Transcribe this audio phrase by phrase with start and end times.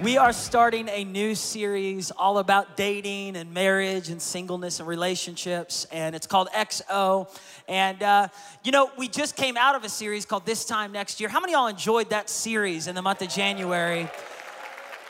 [0.00, 5.88] We are starting a new series all about dating and marriage and singleness and relationships,
[5.90, 7.28] and it's called XO.
[7.66, 8.28] And, uh,
[8.62, 11.28] you know, we just came out of a series called This Time Next Year.
[11.28, 14.08] How many of y'all enjoyed that series in the month of January?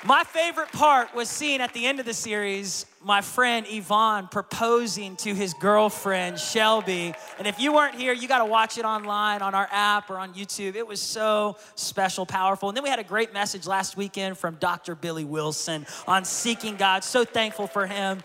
[0.05, 5.17] My favorite part was seeing at the end of the series my friend Yvonne proposing
[5.17, 7.15] to his girlfriend Shelby.
[7.39, 10.19] And if you weren't here, you got to watch it online on our app or
[10.19, 10.77] on YouTube.
[10.77, 12.69] It was so special, powerful.
[12.69, 14.95] And then we had a great message last weekend from Dr.
[14.95, 17.03] Billy Wilson on seeking God.
[17.03, 18.19] So thankful for him.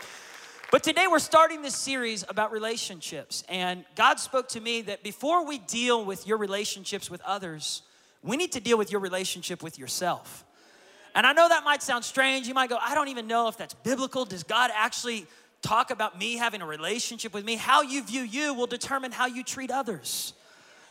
[0.69, 3.45] But today we're starting this series about relationships.
[3.47, 7.83] And God spoke to me that before we deal with your relationships with others,
[8.21, 10.43] we need to deal with your relationship with yourself.
[11.15, 12.47] And I know that might sound strange.
[12.47, 14.25] You might go, I don't even know if that's biblical.
[14.25, 15.27] Does God actually
[15.61, 17.55] talk about me having a relationship with me?
[17.55, 20.33] How you view you will determine how you treat others.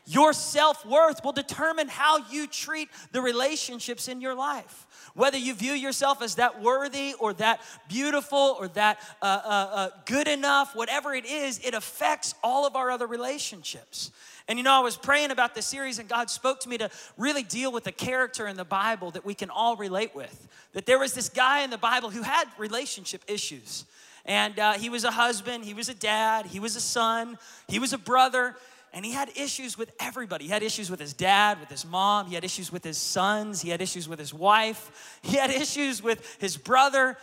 [0.06, 4.86] Your self worth will determine how you treat the relationships in your life.
[5.14, 9.88] Whether you view yourself as that worthy or that beautiful or that uh, uh, uh,
[10.06, 14.10] good enough, whatever it is, it affects all of our other relationships.
[14.48, 16.90] And you know, I was praying about this series, and God spoke to me to
[17.16, 20.48] really deal with a character in the Bible that we can all relate with.
[20.72, 23.84] That there was this guy in the Bible who had relationship issues.
[24.24, 27.78] And uh, he was a husband, he was a dad, he was a son, he
[27.78, 28.54] was a brother,
[28.92, 30.44] and he had issues with everybody.
[30.44, 33.60] He had issues with his dad, with his mom, he had issues with his sons,
[33.60, 37.16] he had issues with his wife, he had issues with his brother.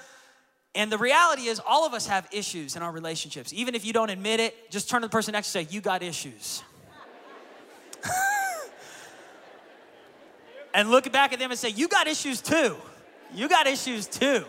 [0.76, 3.52] And the reality is, all of us have issues in our relationships.
[3.54, 5.74] Even if you don't admit it, just turn to the person next to you say,
[5.74, 6.64] You got issues.
[10.74, 12.76] and look back at them and say, You got issues too.
[13.34, 14.46] You got issues too.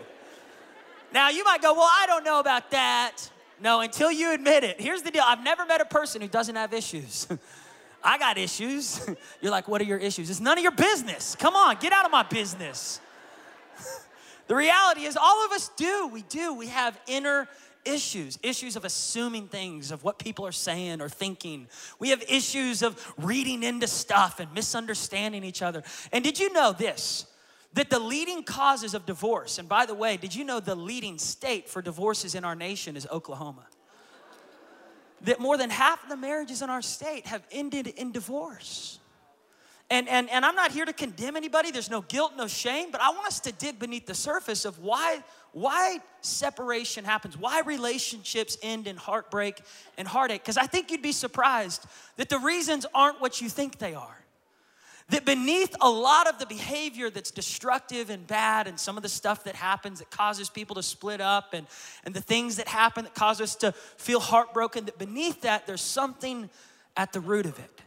[1.13, 3.29] Now, you might go, Well, I don't know about that.
[3.61, 4.81] No, until you admit it.
[4.81, 7.27] Here's the deal I've never met a person who doesn't have issues.
[8.03, 9.07] I got issues.
[9.41, 10.29] You're like, What are your issues?
[10.29, 11.35] It's none of your business.
[11.35, 12.99] Come on, get out of my business.
[14.47, 16.07] the reality is, all of us do.
[16.07, 16.53] We do.
[16.53, 17.47] We have inner
[17.85, 21.67] issues issues of assuming things, of what people are saying or thinking.
[21.99, 25.83] We have issues of reading into stuff and misunderstanding each other.
[26.11, 27.25] And did you know this?
[27.73, 31.17] That the leading causes of divorce, and by the way, did you know the leading
[31.17, 33.65] state for divorces in our nation is Oklahoma?
[35.21, 38.99] That more than half of the marriages in our state have ended in divorce.
[39.91, 41.69] And, and, and I'm not here to condemn anybody.
[41.69, 44.79] There's no guilt, no shame, but I want us to dig beneath the surface of
[44.79, 45.21] why
[45.53, 49.61] why separation happens, why relationships end in heartbreak
[49.97, 50.41] and heartache.
[50.41, 51.85] Because I think you'd be surprised
[52.17, 54.17] that the reasons aren't what you think they are.
[55.09, 59.09] That beneath a lot of the behavior that's destructive and bad, and some of the
[59.09, 61.67] stuff that happens that causes people to split up, and,
[62.05, 65.81] and the things that happen that cause us to feel heartbroken, that beneath that, there's
[65.81, 66.49] something
[66.95, 67.81] at the root of it.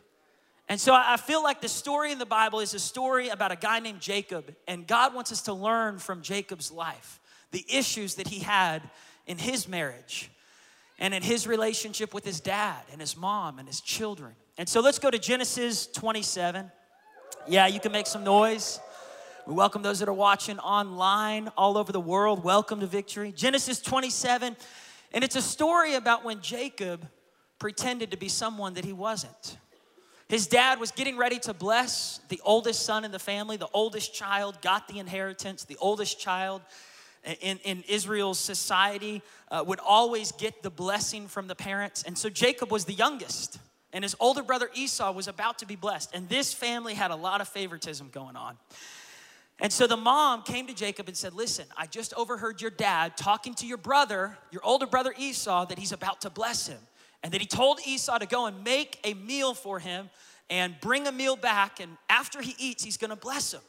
[0.69, 3.57] And so I feel like the story in the Bible is a story about a
[3.57, 7.21] guy named Jacob, and God wants us to learn from Jacob's life
[7.55, 8.83] the issues that he had
[9.27, 10.29] in his marriage
[10.99, 14.33] and in his relationship with his dad and his mom and his children.
[14.59, 16.71] And so let's go to Genesis 27.
[17.47, 18.81] Yeah, you can make some noise.
[19.47, 22.43] We welcome those that are watching online all over the world.
[22.43, 23.31] Welcome to victory.
[23.31, 24.57] Genesis 27.
[25.13, 27.07] And it's a story about when Jacob
[27.61, 29.59] pretended to be someone that he wasn't.
[30.29, 33.57] His dad was getting ready to bless the oldest son in the family.
[33.57, 35.65] The oldest child got the inheritance.
[35.65, 36.63] The oldest child
[37.41, 42.03] in, in Israel's society uh, would always get the blessing from the parents.
[42.03, 43.59] And so Jacob was the youngest,
[43.93, 46.15] and his older brother Esau was about to be blessed.
[46.15, 48.57] And this family had a lot of favoritism going on.
[49.61, 53.17] And so the mom came to Jacob and said, Listen, I just overheard your dad
[53.17, 56.81] talking to your brother, your older brother Esau, that he's about to bless him.
[57.23, 60.11] And that he told Esau to go and make a meal for him
[60.51, 61.81] and bring a meal back.
[61.81, 63.63] And after he eats, he's gonna bless him.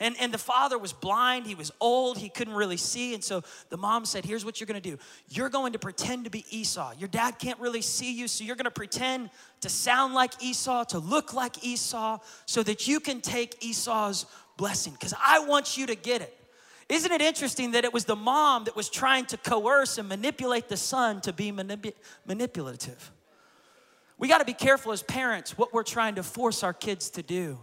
[0.00, 3.14] And, and the father was blind, he was old, he couldn't really see.
[3.14, 4.98] And so the mom said, Here's what you're gonna do
[5.28, 6.92] you're going to pretend to be Esau.
[6.98, 9.30] Your dad can't really see you, so you're gonna pretend
[9.60, 14.92] to sound like Esau, to look like Esau, so that you can take Esau's blessing,
[14.92, 16.34] because I want you to get it.
[16.88, 20.68] Isn't it interesting that it was the mom that was trying to coerce and manipulate
[20.68, 21.92] the son to be manip-
[22.24, 23.12] manipulative?
[24.16, 27.22] We got to be careful as parents what we're trying to force our kids to
[27.22, 27.58] do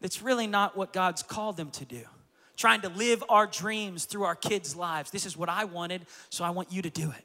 [0.00, 2.02] that's really not what God's called them to do.
[2.56, 5.10] Trying to live our dreams through our kids' lives.
[5.10, 7.24] This is what I wanted, so I want you to do it.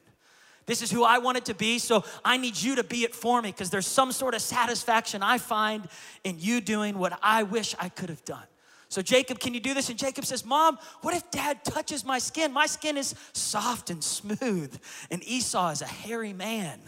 [0.66, 3.14] This is who I want it to be, so I need you to be it
[3.14, 5.88] for me because there's some sort of satisfaction I find
[6.24, 8.42] in you doing what I wish I could have done.
[8.88, 9.88] So, Jacob, can you do this?
[9.90, 12.52] And Jacob says, Mom, what if dad touches my skin?
[12.52, 14.76] My skin is soft and smooth,
[15.10, 16.80] and Esau is a hairy man.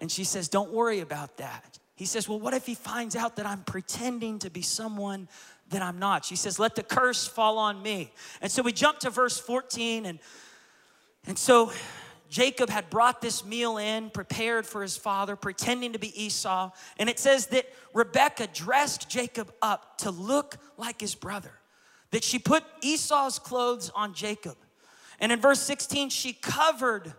[0.00, 1.78] And she says, Don't worry about that.
[1.98, 5.28] He says, Well, what if he finds out that I'm pretending to be someone
[5.70, 6.24] that I'm not?
[6.24, 8.12] She says, Let the curse fall on me.
[8.40, 10.20] And so we jump to verse 14, and,
[11.26, 11.72] and so
[12.30, 16.70] Jacob had brought this meal in, prepared for his father, pretending to be Esau.
[16.98, 21.50] And it says that Rebekah dressed Jacob up to look like his brother,
[22.12, 24.56] that she put Esau's clothes on Jacob.
[25.18, 27.12] And in verse 16, she covered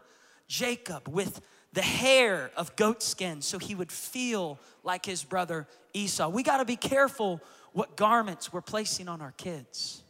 [0.48, 1.42] Jacob with
[1.74, 6.30] the hair of goat skin so he would feel like his brother Esau.
[6.30, 7.42] We got to be careful
[7.74, 10.02] what garments we're placing on our kids,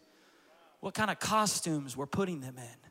[0.79, 2.89] what kind of costumes we're putting them in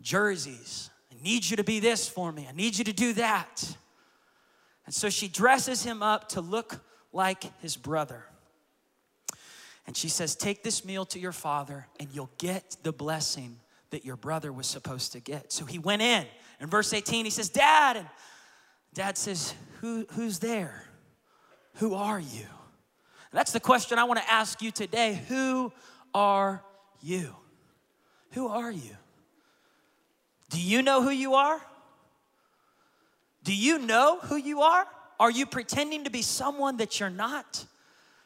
[0.00, 0.90] jerseys.
[1.10, 2.46] I need you to be this for me.
[2.48, 3.76] I need you to do that.
[4.84, 6.80] And so she dresses him up to look
[7.12, 8.24] like his brother.
[9.86, 13.58] And she says, Take this meal to your father, and you'll get the blessing
[13.90, 15.52] that your brother was supposed to get.
[15.52, 16.26] So he went in.
[16.60, 17.96] In verse 18, he says, Dad.
[17.96, 18.06] And
[18.94, 20.84] dad says, Who, Who's there?
[21.74, 22.46] Who are you?
[23.30, 25.20] And that's the question I want to ask you today.
[25.28, 25.72] Who
[26.14, 26.62] are
[27.02, 27.34] you?
[28.32, 28.96] Who are you?
[30.50, 31.60] Do you know who you are?
[33.44, 34.86] Do you know who you are?
[35.20, 37.64] Are you pretending to be someone that you're not?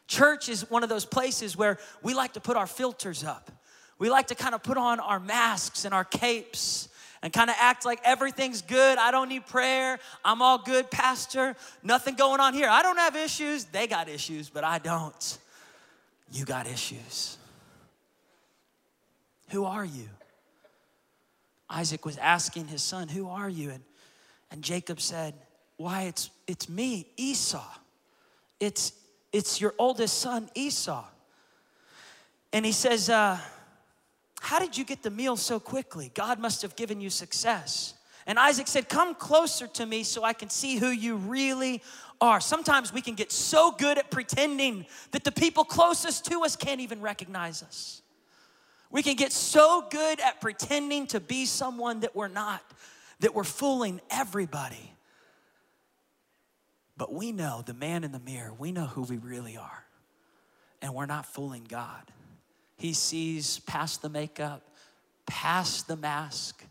[0.06, 3.50] Church is one of those places where we like to put our filters up.
[3.99, 6.88] We like to kind of put on our masks and our capes
[7.22, 8.99] and kind of act like everything's good.
[8.99, 9.99] I don't need prayer.
[10.25, 11.55] I'm all good, Pastor.
[11.82, 12.69] Nothing going on here.
[12.69, 13.64] I don't have issues.
[13.67, 15.38] They got issues, but I don't.
[16.32, 17.37] You got issues.
[19.50, 20.08] Who are you?
[21.69, 23.70] Isaac was asking his son, Who are you?
[23.70, 23.82] And,
[24.50, 25.34] and Jacob said,
[25.76, 27.64] Why, it's, it's me, Esau.
[28.58, 28.93] It's,
[29.32, 31.05] it's your oldest son, Esau.
[32.52, 33.38] And he says, uh,
[34.40, 36.10] How did you get the meal so quickly?
[36.14, 37.94] God must have given you success.
[38.26, 41.82] And Isaac said, Come closer to me so I can see who you really
[42.22, 42.40] are.
[42.40, 46.81] Sometimes we can get so good at pretending that the people closest to us can't
[46.81, 48.00] even recognize us.
[48.90, 52.62] We can get so good at pretending to be someone that we're not,
[53.20, 54.94] that we're fooling everybody.
[56.96, 59.84] But we know the man in the mirror, we know who we really are.
[60.81, 62.10] And we're not fooling God.
[62.81, 64.62] He sees past the makeup,
[65.27, 66.65] past the mask,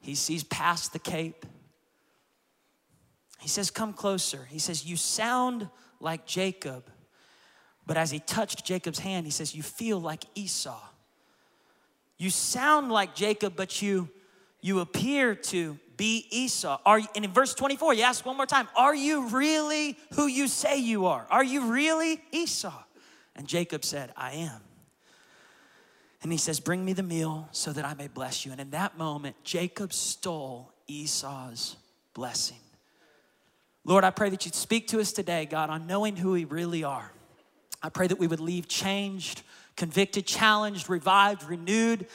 [0.00, 1.44] he sees past the cape.
[3.38, 4.46] He says, Come closer.
[4.48, 5.68] He says, You sound
[6.00, 6.90] like Jacob
[7.90, 10.80] but as he touched Jacob's hand, he says, You feel like Esau.
[12.18, 14.08] You sound like Jacob, but you,
[14.60, 16.78] you appear to be Esau.
[16.86, 20.28] Are, you, and in verse 24, he asks one more time, Are you really who
[20.28, 21.26] you say you are?
[21.30, 22.80] Are you really Esau?
[23.34, 24.60] And Jacob said, I am.
[26.22, 28.52] And he says, Bring me the meal so that I may bless you.
[28.52, 31.76] And in that moment, Jacob stole Esau's
[32.14, 32.58] blessing.
[33.84, 36.84] Lord, I pray that you'd speak to us today, God, on knowing who we really
[36.84, 37.10] are.
[37.82, 39.42] I pray that we would leave changed,
[39.76, 42.06] convicted, challenged, revived, renewed.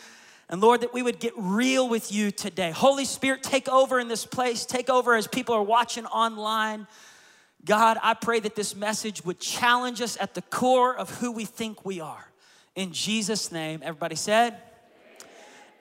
[0.47, 2.69] And Lord, that we would get real with you today.
[2.69, 6.85] Holy Spirit, take over in this place, take over as people are watching online.
[7.65, 11.45] God, I pray that this message would challenge us at the core of who we
[11.45, 12.31] think we are.
[12.75, 14.57] In Jesus' name, everybody said,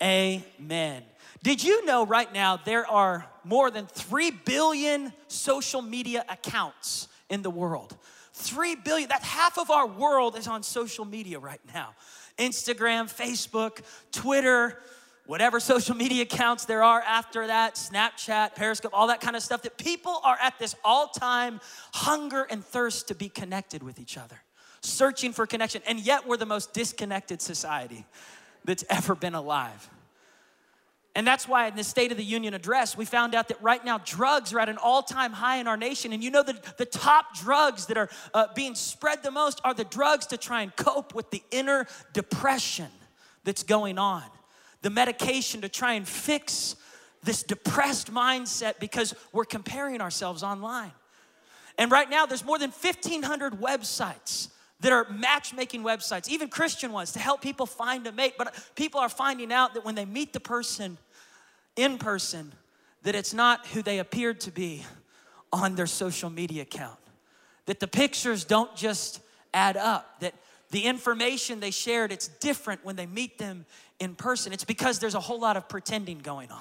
[0.02, 0.42] Amen.
[0.60, 1.02] Amen.
[1.42, 7.42] Did you know right now there are more than 3 billion social media accounts in
[7.42, 7.96] the world?
[8.32, 11.94] Three billion, that half of our world is on social media right now
[12.38, 14.80] Instagram, Facebook, Twitter,
[15.26, 19.62] whatever social media accounts there are after that, Snapchat, Periscope, all that kind of stuff,
[19.62, 21.60] that people are at this all time
[21.92, 24.40] hunger and thirst to be connected with each other,
[24.84, 25.82] searching for connection.
[25.86, 28.04] And yet we're the most disconnected society
[28.64, 29.90] that's ever been alive.
[31.16, 33.84] And that's why in the State of the Union address, we found out that right
[33.84, 36.12] now drugs are at an all time high in our nation.
[36.12, 39.74] And you know that the top drugs that are uh, being spread the most are
[39.74, 42.88] the drugs to try and cope with the inner depression
[43.44, 44.24] that's going on,
[44.82, 46.74] the medication to try and fix
[47.22, 50.92] this depressed mindset because we're comparing ourselves online.
[51.78, 54.48] And right now, there's more than 1,500 websites
[54.84, 58.34] that are matchmaking websites, even Christian ones, to help people find a mate.
[58.36, 60.98] But people are finding out that when they meet the person
[61.74, 62.52] in person,
[63.02, 64.84] that it's not who they appeared to be
[65.50, 66.98] on their social media account.
[67.64, 69.20] That the pictures don't just
[69.54, 70.34] add up, that
[70.70, 73.64] the information they shared, it's different when they meet them
[74.00, 74.52] in person.
[74.52, 76.60] It's because there's a whole lot of pretending going on.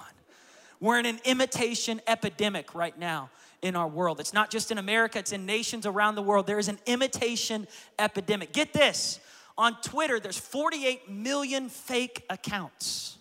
[0.84, 3.30] We're in an imitation epidemic right now
[3.62, 4.20] in our world.
[4.20, 6.46] It's not just in America, it's in nations around the world.
[6.46, 8.52] There is an imitation epidemic.
[8.52, 9.22] Get this
[9.58, 13.18] on Twitter, there's 48 million fake accounts.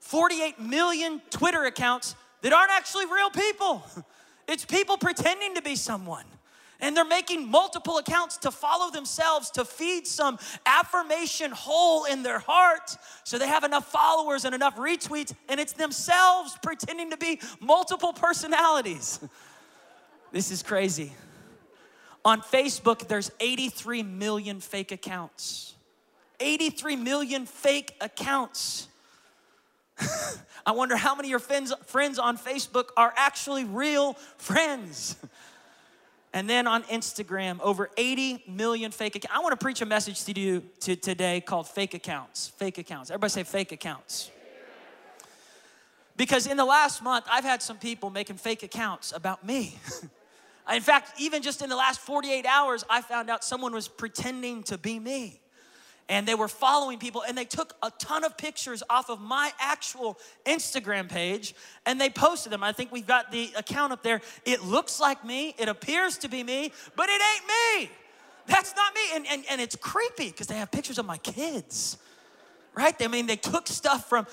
[0.00, 3.86] 48 million Twitter accounts that aren't actually real people.
[4.50, 6.24] It's people pretending to be someone.
[6.80, 12.38] And they're making multiple accounts to follow themselves, to feed some affirmation hole in their
[12.38, 17.40] heart so they have enough followers and enough retweets, and it's themselves pretending to be
[17.60, 19.20] multiple personalities.
[20.30, 21.14] This is crazy.
[22.22, 25.74] On Facebook, there's 83 million fake accounts.
[26.40, 28.88] 83 million fake accounts.
[30.66, 31.72] I wonder how many of your friends,
[32.18, 35.16] on Facebook are actually real friends.
[36.32, 39.34] And then on Instagram, over 80 million fake accounts.
[39.34, 42.48] I want to preach a message to you to today called fake accounts.
[42.56, 43.10] Fake accounts.
[43.10, 44.30] Everybody say fake accounts.
[46.16, 49.78] Because in the last month, I've had some people making fake accounts about me.
[50.74, 54.62] In fact, even just in the last 48 hours, I found out someone was pretending
[54.64, 55.40] to be me.
[56.08, 59.52] And they were following people, and they took a ton of pictures off of my
[59.60, 62.62] actual Instagram page and they posted them.
[62.62, 64.20] I think we've got the account up there.
[64.44, 67.90] It looks like me, it appears to be me, but it ain't me.
[68.46, 69.00] That's not me.
[69.14, 71.98] And, and, and it's creepy because they have pictures of my kids,
[72.74, 72.94] right?
[73.00, 74.26] I mean, they took stuff from,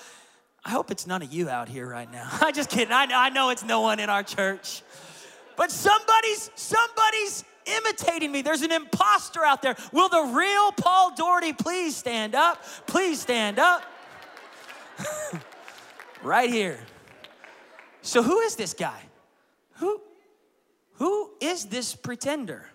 [0.64, 2.28] I hope it's none of you out here right now.
[2.40, 2.92] I'm just kidding.
[2.92, 4.82] I, I know it's no one in our church.
[5.56, 8.42] But somebody's somebody's imitating me.
[8.42, 9.76] There's an imposter out there.
[9.92, 12.62] Will the real Paul Daugherty please stand up?
[12.86, 13.82] Please stand up.
[16.22, 16.78] right here.
[18.02, 19.00] So who is this guy?
[19.74, 20.00] Who
[20.94, 22.70] who is this pretender?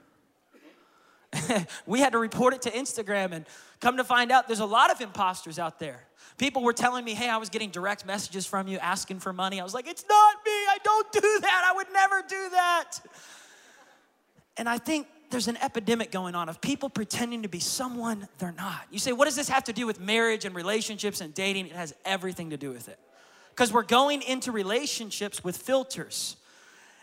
[1.86, 3.45] we had to report it to Instagram and
[3.79, 6.05] come to find out there's a lot of imposters out there.
[6.38, 9.60] People were telling me, hey, I was getting direct messages from you asking for money.
[9.60, 10.51] I was like, it's not me.
[10.51, 11.69] I don't do that.
[11.71, 13.00] I would never do that.
[14.62, 18.51] And I think there's an epidemic going on of people pretending to be someone they're
[18.51, 18.82] not.
[18.91, 21.65] You say, what does this have to do with marriage and relationships and dating?
[21.65, 23.00] It has everything to do with it.
[23.50, 26.36] Because we're going into relationships with filters.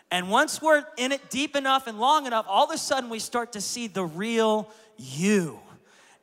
[0.09, 3.19] And once we're in it deep enough and long enough, all of a sudden we
[3.19, 5.59] start to see the real you.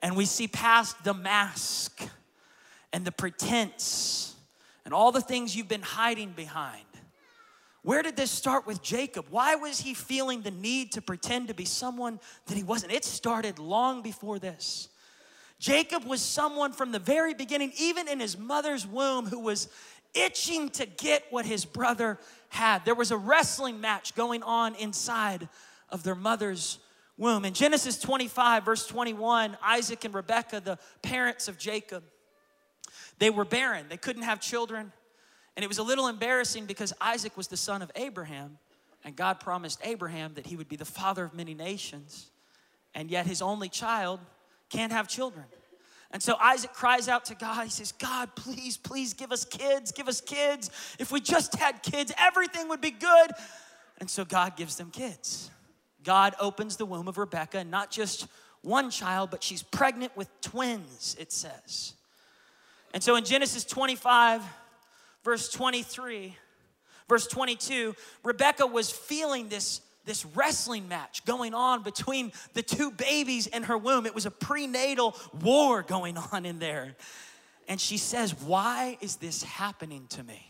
[0.00, 2.02] And we see past the mask
[2.94, 4.34] and the pretense
[4.86, 6.86] and all the things you've been hiding behind.
[7.86, 9.26] Where did this start with Jacob?
[9.30, 12.90] Why was he feeling the need to pretend to be someone that he wasn't?
[12.90, 14.88] It started long before this.
[15.60, 19.68] Jacob was someone from the very beginning, even in his mother's womb, who was
[20.14, 22.84] itching to get what his brother had.
[22.84, 25.48] There was a wrestling match going on inside
[25.88, 26.80] of their mother's
[27.16, 27.44] womb.
[27.44, 32.02] In Genesis 25, verse 21, Isaac and Rebekah, the parents of Jacob,
[33.20, 33.86] they were barren.
[33.88, 34.90] They couldn't have children.
[35.56, 38.58] And it was a little embarrassing because Isaac was the son of Abraham,
[39.04, 42.30] and God promised Abraham that he would be the father of many nations.
[42.94, 44.20] And yet his only child
[44.68, 45.46] can't have children.
[46.10, 47.64] And so Isaac cries out to God.
[47.64, 50.70] He says, God, please, please give us kids, give us kids.
[50.98, 53.30] If we just had kids, everything would be good.
[53.98, 55.50] And so God gives them kids.
[56.04, 58.28] God opens the womb of Rebecca, and not just
[58.62, 61.94] one child, but she's pregnant with twins, it says.
[62.94, 64.42] And so in Genesis 25,
[65.26, 66.36] verse 23,
[67.08, 73.48] verse 22, Rebecca was feeling this this wrestling match going on between the two babies
[73.48, 74.06] in her womb.
[74.06, 76.94] It was a prenatal war going on in there.
[77.66, 80.46] And she says, Why is this happening to me?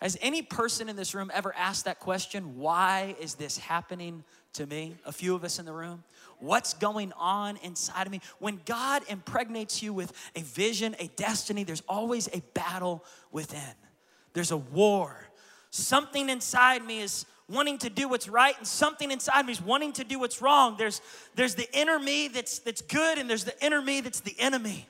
[0.00, 2.58] Has any person in this room ever asked that question?
[2.58, 4.24] Why is this happening
[4.54, 4.96] to me?
[5.06, 6.02] A few of us in the room.
[6.40, 8.22] What's going on inside of me?
[8.40, 13.60] When God impregnates you with a vision, a destiny, there's always a battle within.
[14.32, 15.16] There's a war.
[15.70, 19.92] Something inside me is wanting to do what's right and something inside me is wanting
[19.92, 20.76] to do what's wrong.
[20.78, 21.00] There's,
[21.34, 24.88] there's the inner me that's, that's good and there's the inner me that's the enemy.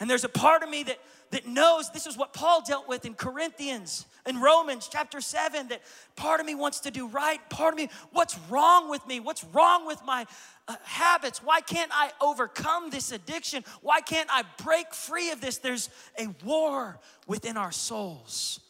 [0.00, 0.98] And there's a part of me that,
[1.30, 5.82] that knows this is what Paul dealt with in Corinthians, in Romans chapter 7, that
[6.16, 7.40] part of me wants to do right.
[7.50, 9.20] Part of me, what's wrong with me?
[9.20, 10.24] What's wrong with my
[10.68, 11.42] uh, habits?
[11.42, 13.64] Why can't I overcome this addiction?
[13.82, 15.58] Why can't I break free of this?
[15.58, 18.60] There's a war within our souls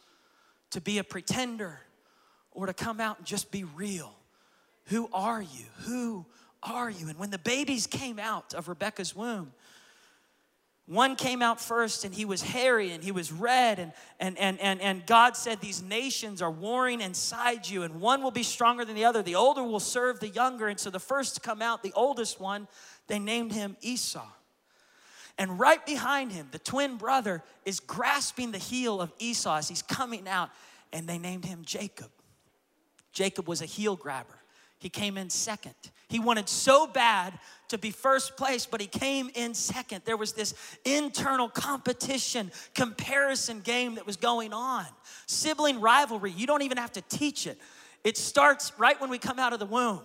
[0.71, 1.81] to be a pretender
[2.53, 4.15] or to come out and just be real.
[4.87, 5.65] Who are you?
[5.87, 6.27] Who
[6.63, 7.09] are you?
[7.09, 9.53] And when the babies came out of Rebecca's womb,
[10.89, 14.59] one came out first and he was hairy and he was red and, and, and,
[14.59, 18.87] and, and god said these nations are warring inside you and one will be stronger
[18.87, 21.61] than the other the older will serve the younger and so the first to come
[21.61, 22.67] out the oldest one
[23.07, 24.27] they named him esau
[25.39, 29.83] and right behind him the twin brother is grasping the heel of esau as he's
[29.83, 30.51] coming out
[30.93, 32.11] and they named him Jacob.
[33.13, 34.39] Jacob was a heel grabber.
[34.79, 35.75] He came in second.
[36.09, 40.03] He wanted so bad to be first place, but he came in second.
[40.05, 40.55] There was this
[40.85, 44.87] internal competition, comparison game that was going on.
[45.27, 47.59] Sibling rivalry, you don't even have to teach it.
[48.05, 50.03] It starts right when we come out of the womb.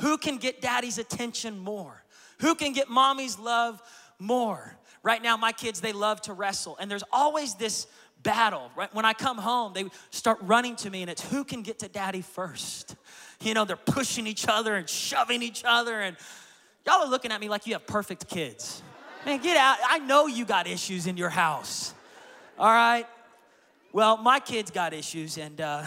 [0.00, 2.02] Who can get daddy's attention more?
[2.38, 3.82] Who can get mommy's love
[4.22, 4.76] more?
[5.02, 7.86] Right now, my kids, they love to wrestle, and there's always this
[8.22, 8.70] battle.
[8.76, 8.92] Right?
[8.94, 11.88] When I come home, they start running to me, and it's who can get to
[11.88, 12.96] daddy first.
[13.40, 16.16] You know, they're pushing each other and shoving each other, and
[16.86, 18.82] y'all are looking at me like you have perfect kids.
[19.26, 19.76] Man, get out.
[19.88, 21.94] I know you got issues in your house.
[22.58, 23.06] All right?
[23.92, 25.84] Well, my kids got issues, and uh,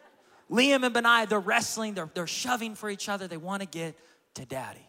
[0.50, 3.28] Liam and Benai, they're wrestling, they're, they're shoving for each other.
[3.28, 3.94] They want to get
[4.34, 4.86] to daddy.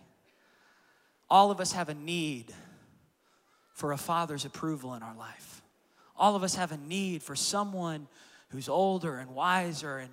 [1.29, 2.53] All of us have a need
[3.75, 5.61] for a father's approval in our life.
[6.17, 8.07] All of us have a need for someone
[8.49, 10.09] who's older and wiser and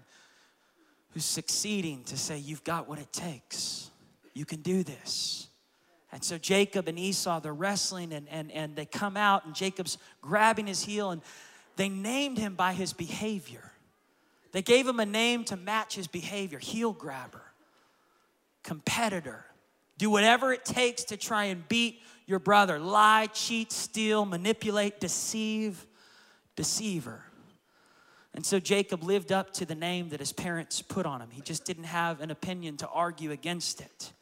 [1.13, 3.89] who's succeeding to say, You've got what it takes.
[4.35, 5.47] You can do this.
[6.11, 9.97] And so Jacob and Esau, they're wrestling and, and, and they come out, and Jacob's
[10.21, 11.23] grabbing his heel, and
[11.77, 13.73] they named him by his behavior.
[14.51, 17.43] They gave him a name to match his behavior heel grabber,
[18.65, 19.47] competitor.
[20.03, 22.81] Do whatever it takes to try and beat your brother.
[22.81, 25.87] Lie, cheat, steal, manipulate, deceive,
[26.57, 27.23] deceiver.
[28.35, 31.29] And so Jacob lived up to the name that his parents put on him.
[31.31, 34.13] He just didn't have an opinion to argue against it.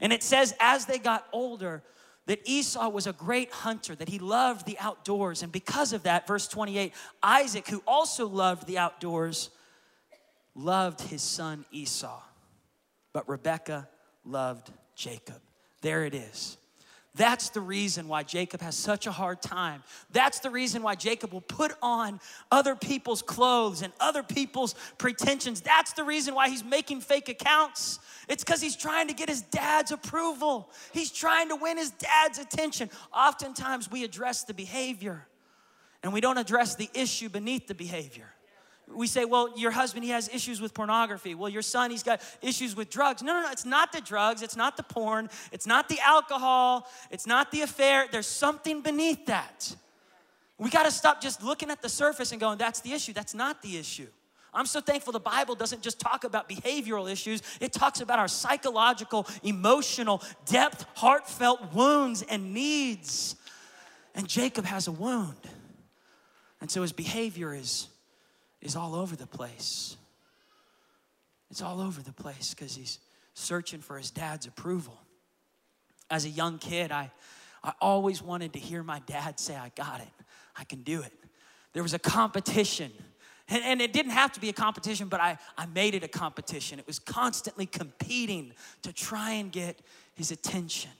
[0.00, 1.82] And it says, as they got older,
[2.24, 5.42] that Esau was a great hunter, that he loved the outdoors.
[5.42, 9.50] And because of that, verse 28, Isaac, who also loved the outdoors,
[10.54, 12.22] loved his son Esau.
[13.12, 13.86] But Rebekah
[14.24, 15.40] loved Jacob.
[15.80, 16.58] There it is.
[17.14, 19.82] That's the reason why Jacob has such a hard time.
[20.12, 22.20] That's the reason why Jacob will put on
[22.52, 25.62] other people's clothes and other people's pretensions.
[25.62, 27.98] That's the reason why he's making fake accounts.
[28.28, 32.38] It's because he's trying to get his dad's approval, he's trying to win his dad's
[32.38, 32.90] attention.
[33.12, 35.26] Oftentimes, we address the behavior
[36.02, 38.28] and we don't address the issue beneath the behavior
[38.94, 41.34] we say, well, your husband, he has issues with pornography.
[41.34, 43.22] Well, your son, he's got issues with drugs.
[43.22, 46.88] No, no, no, it's not the drugs, it's not the porn, it's not the alcohol,
[47.10, 48.06] it's not the affair.
[48.10, 49.74] There's something beneath that.
[50.58, 53.12] We got to stop just looking at the surface and going, that's the issue.
[53.12, 54.08] That's not the issue.
[54.52, 58.28] I'm so thankful the Bible doesn't just talk about behavioral issues, it talks about our
[58.28, 63.36] psychological, emotional, depth, heartfelt wounds and needs.
[64.14, 65.36] And Jacob has a wound.
[66.60, 67.86] And so his behavior is
[68.60, 69.96] is all over the place.
[71.50, 72.98] It's all over the place because he's
[73.34, 74.98] searching for his dad's approval.
[76.10, 77.10] As a young kid, I,
[77.64, 80.24] I always wanted to hear my dad say, I got it,
[80.56, 81.12] I can do it.
[81.72, 82.92] There was a competition.
[83.48, 86.08] And, and it didn't have to be a competition, but I, I made it a
[86.08, 86.78] competition.
[86.78, 89.80] It was constantly competing to try and get
[90.14, 90.90] his attention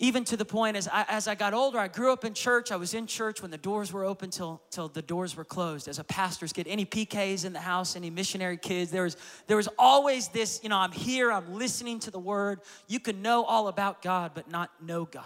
[0.00, 2.72] even to the point as I, as I got older, I grew up in church.
[2.72, 5.86] I was in church when the doors were open till, till the doors were closed.
[5.86, 9.56] As a pastor's kid, any PKs in the house, any missionary kids, there was, there
[9.56, 12.60] was always this, you know, I'm here, I'm listening to the word.
[12.88, 15.24] You can know all about God, but not know God.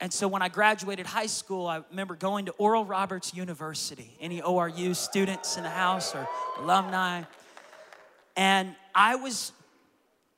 [0.00, 4.16] And so when I graduated high school, I remember going to Oral Roberts University.
[4.20, 6.26] Any ORU students in the house or
[6.58, 7.22] alumni?
[8.34, 9.52] And I was,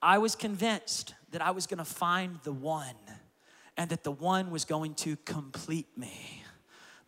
[0.03, 2.95] I was convinced that I was gonna find the one
[3.77, 6.45] and that the one was going to complete me,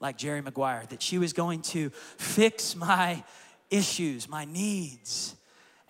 [0.00, 3.22] like Jerry Maguire, that she was going to fix my
[3.70, 5.36] issues, my needs.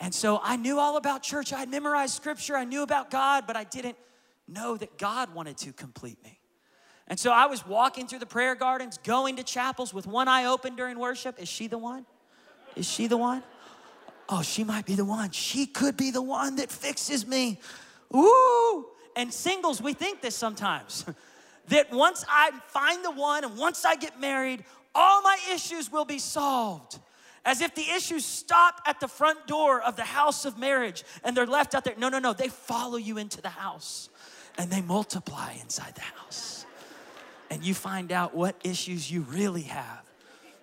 [0.00, 1.52] And so I knew all about church.
[1.52, 2.56] I had memorized scripture.
[2.56, 3.96] I knew about God, but I didn't
[4.48, 6.38] know that God wanted to complete me.
[7.06, 10.46] And so I was walking through the prayer gardens, going to chapels with one eye
[10.46, 11.40] open during worship.
[11.40, 12.06] Is she the one?
[12.76, 13.42] Is she the one?
[14.28, 15.30] Oh, she might be the one.
[15.30, 17.60] She could be the one that fixes me.
[18.14, 18.86] Ooh.
[19.16, 21.04] And singles, we think this sometimes
[21.68, 24.64] that once I find the one and once I get married,
[24.94, 26.98] all my issues will be solved.
[27.44, 31.36] As if the issues stop at the front door of the house of marriage and
[31.36, 31.94] they're left out there.
[31.98, 32.32] No, no, no.
[32.32, 34.08] They follow you into the house
[34.56, 36.64] and they multiply inside the house.
[37.50, 40.02] And you find out what issues you really have.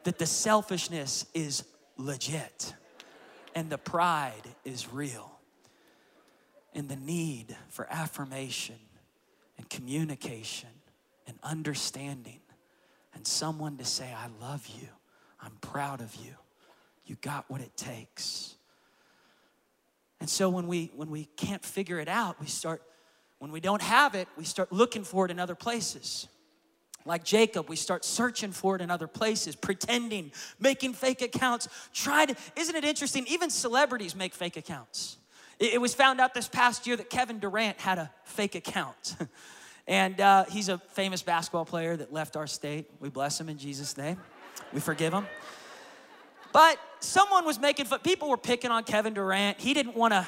[0.05, 1.63] That the selfishness is
[1.97, 2.73] legit
[3.53, 5.30] and the pride is real
[6.73, 8.79] in the need for affirmation
[9.57, 10.69] and communication
[11.27, 12.39] and understanding
[13.13, 14.87] and someone to say, I love you,
[15.41, 16.33] I'm proud of you,
[17.05, 18.55] you got what it takes.
[20.19, 22.81] And so when we when we can't figure it out, we start
[23.39, 26.27] when we don't have it, we start looking for it in other places.
[27.05, 32.27] like Jacob, we start searching for it in other places, pretending, making fake accounts, trying
[32.27, 32.35] to.
[32.55, 33.25] Isn't it interesting?
[33.27, 35.17] Even celebrities make fake accounts.
[35.61, 39.15] It, was found out this past year that Kevin Durant had a fake account.
[39.87, 42.87] and uh, he's a famous basketball player that left our state.
[42.99, 44.17] We bless him in Jesus' name,
[44.73, 45.27] we forgive him.
[46.51, 49.61] But someone was making fun, people were picking on Kevin Durant.
[49.61, 50.25] He didn't want to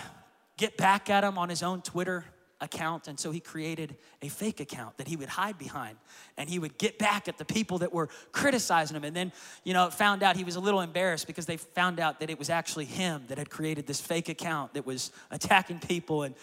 [0.58, 2.26] get back at him on his own Twitter
[2.63, 3.08] account.
[3.08, 5.97] And so he created a fake account that he would hide behind.
[6.38, 9.04] And he would get back at the people that were criticizing him.
[9.04, 9.32] And then,
[9.63, 12.39] you know, found out he was a little embarrassed because they found out that it
[12.39, 16.23] was actually him that had created this fake account that was attacking people.
[16.23, 16.34] And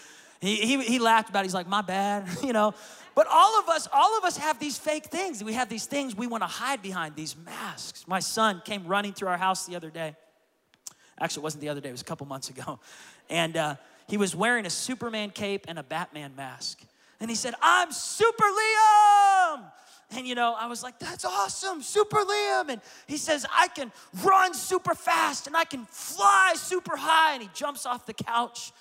[0.40, 1.44] he, he, he laughed about it.
[1.46, 2.74] He's like, my bad, you know.
[3.14, 5.42] But all of us, all of us have these fake things.
[5.42, 8.06] We have these things we want to hide behind, these masks.
[8.06, 10.16] My son came running through our house the other day.
[11.18, 12.78] Actually, it wasn't the other day, it was a couple months ago.
[13.28, 13.76] And uh,
[14.10, 16.82] he was wearing a Superman cape and a Batman mask.
[17.20, 19.70] And he said, I'm Super Liam.
[20.16, 22.70] And you know, I was like, that's awesome, Super Liam.
[22.70, 23.92] And he says, I can
[24.24, 27.34] run super fast and I can fly super high.
[27.34, 28.72] And he jumps off the couch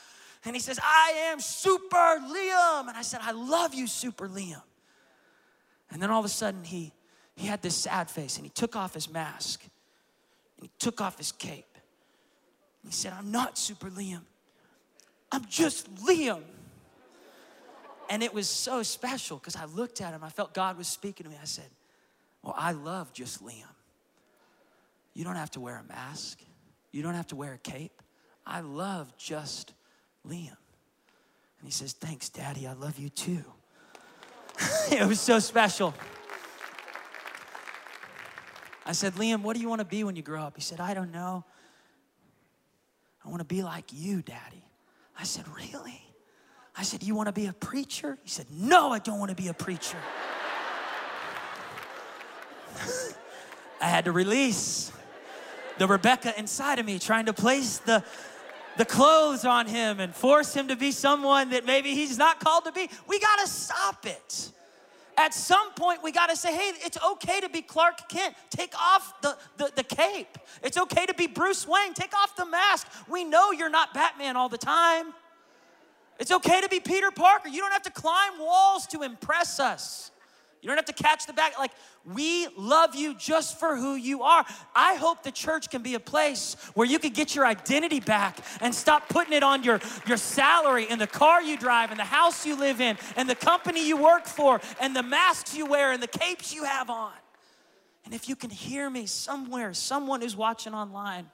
[0.46, 2.88] and he says, I am Super Liam.
[2.88, 4.64] And I said, I love you, Super Liam.
[5.92, 6.92] And then all of a sudden, he,
[7.36, 9.62] he had this sad face and he took off his mask
[10.58, 11.78] and he took off his cape.
[12.82, 14.22] And he said, I'm not Super Liam.
[15.32, 16.42] I'm just Liam.
[18.10, 21.26] And it was so special because I looked at him, I felt God was speaking
[21.26, 21.38] to me.
[21.40, 21.70] I said,
[22.42, 23.64] Well, I love just Liam.
[25.14, 26.40] You don't have to wear a mask,
[26.92, 28.02] you don't have to wear a cape.
[28.46, 29.74] I love just
[30.28, 30.58] Liam.
[31.60, 33.44] And he says, Thanks, Daddy, I love you too.
[34.92, 35.94] it was so special.
[38.86, 40.56] I said, Liam, what do you want to be when you grow up?
[40.56, 41.44] He said, I don't know.
[43.24, 44.64] I want to be like you, Daddy.
[45.20, 46.02] I said, Really?
[46.76, 48.18] I said, You want to be a preacher?
[48.24, 49.98] He said, No, I don't want to be a preacher.
[53.82, 54.92] I had to release
[55.78, 58.04] the Rebecca inside of me trying to place the,
[58.78, 62.66] the clothes on him and force him to be someone that maybe he's not called
[62.66, 62.90] to be.
[63.08, 64.52] We got to stop it.
[65.20, 68.36] At some point, we got to say, hey, it's okay to be Clark Kent.
[68.50, 70.38] Take off the, the, the, cape.
[70.64, 71.94] It's okay to be Bruce Wayne.
[71.94, 72.88] Take off the mask.
[73.10, 75.14] We know you're not Batman all the time.
[76.22, 77.50] It's okay to be Peter Parker.
[77.50, 80.12] You don't have to climb walls to impress us.
[80.62, 81.58] You don't have to catch the back.
[81.58, 81.72] Like,
[82.06, 84.46] we love you just for who you are.
[84.76, 88.40] I hope the church can be a place where you can get your identity back
[88.60, 92.04] and stop putting it on your, your salary and the car you drive and the
[92.04, 95.94] house you live in and the company you work for and the masks you wear
[95.94, 97.14] and the capes you have on.
[98.04, 101.30] And if you can hear me somewhere, someone who's watching online,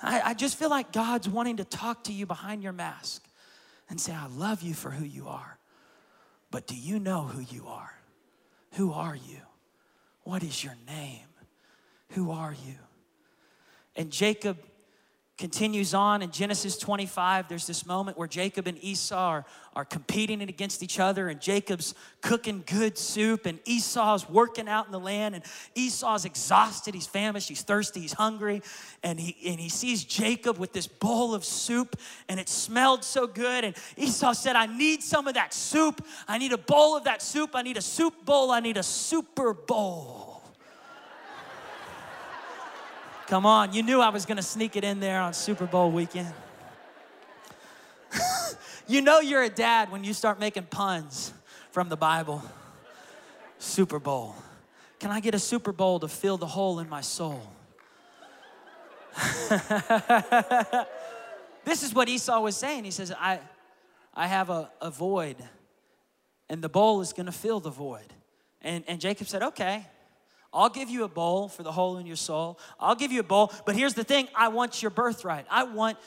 [0.00, 3.26] I, I just feel like God's wanting to talk to you behind your mask
[3.90, 5.58] and say, I love you for who you are.
[6.50, 7.97] But do you know who you are?
[8.72, 9.40] Who are you?
[10.24, 11.26] What is your name?
[12.10, 12.74] Who are you?
[13.96, 14.58] And Jacob
[15.38, 17.48] continues on in Genesis 25.
[17.48, 21.94] There's this moment where Jacob and Esau are, are competing against each other, and Jacob's
[22.20, 25.44] cooking good soup, and Esau's working out in the land, and
[25.76, 28.60] Esau's exhausted, he's famished, he's thirsty, he's hungry,
[29.04, 31.96] and he, and he sees Jacob with this bowl of soup,
[32.28, 33.62] and it smelled so good.
[33.62, 36.04] And Esau said, I need some of that soup.
[36.26, 37.50] I need a bowl of that soup.
[37.54, 38.50] I need a soup bowl.
[38.50, 40.27] I need a super bowl.
[43.28, 46.32] Come on, you knew I was gonna sneak it in there on Super Bowl weekend.
[48.88, 51.34] you know you're a dad when you start making puns
[51.70, 52.42] from the Bible.
[53.58, 54.34] Super Bowl.
[54.98, 57.42] Can I get a Super Bowl to fill the hole in my soul?
[61.66, 62.84] this is what Esau was saying.
[62.84, 63.40] He says, I,
[64.14, 65.36] I have a, a void,
[66.48, 68.10] and the bowl is gonna fill the void.
[68.62, 69.86] And, and Jacob said, Okay,
[70.52, 72.58] I'll give you a bowl for the hole in your soul.
[72.80, 75.46] I'll give you a bowl, but here's the thing I want your birthright.
[75.50, 75.98] I want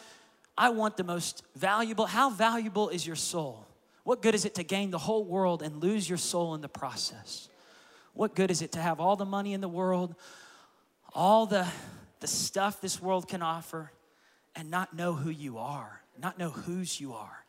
[0.58, 2.06] I want the most valuable.
[2.06, 3.66] How valuable is your soul?
[4.04, 6.70] What good is it to gain the whole world and lose your soul in the
[6.70, 7.50] process?
[8.14, 10.16] What good is it to have all the money in the world,
[11.14, 11.68] all the,
[12.20, 13.92] the stuff this world can offer,
[14.56, 17.46] and not know who you are, not know whose you are,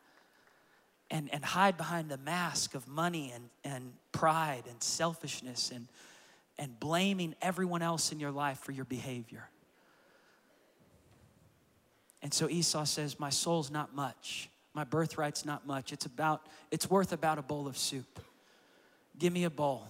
[1.10, 5.88] and, and hide behind the mask of money and, and pride and selfishness and
[6.62, 9.50] and blaming everyone else in your life for your behavior.
[12.22, 14.48] And so Esau says, My soul's not much.
[14.72, 15.92] My birthright's not much.
[15.92, 18.20] It's about, it's worth about a bowl of soup.
[19.18, 19.88] Give me a bowl.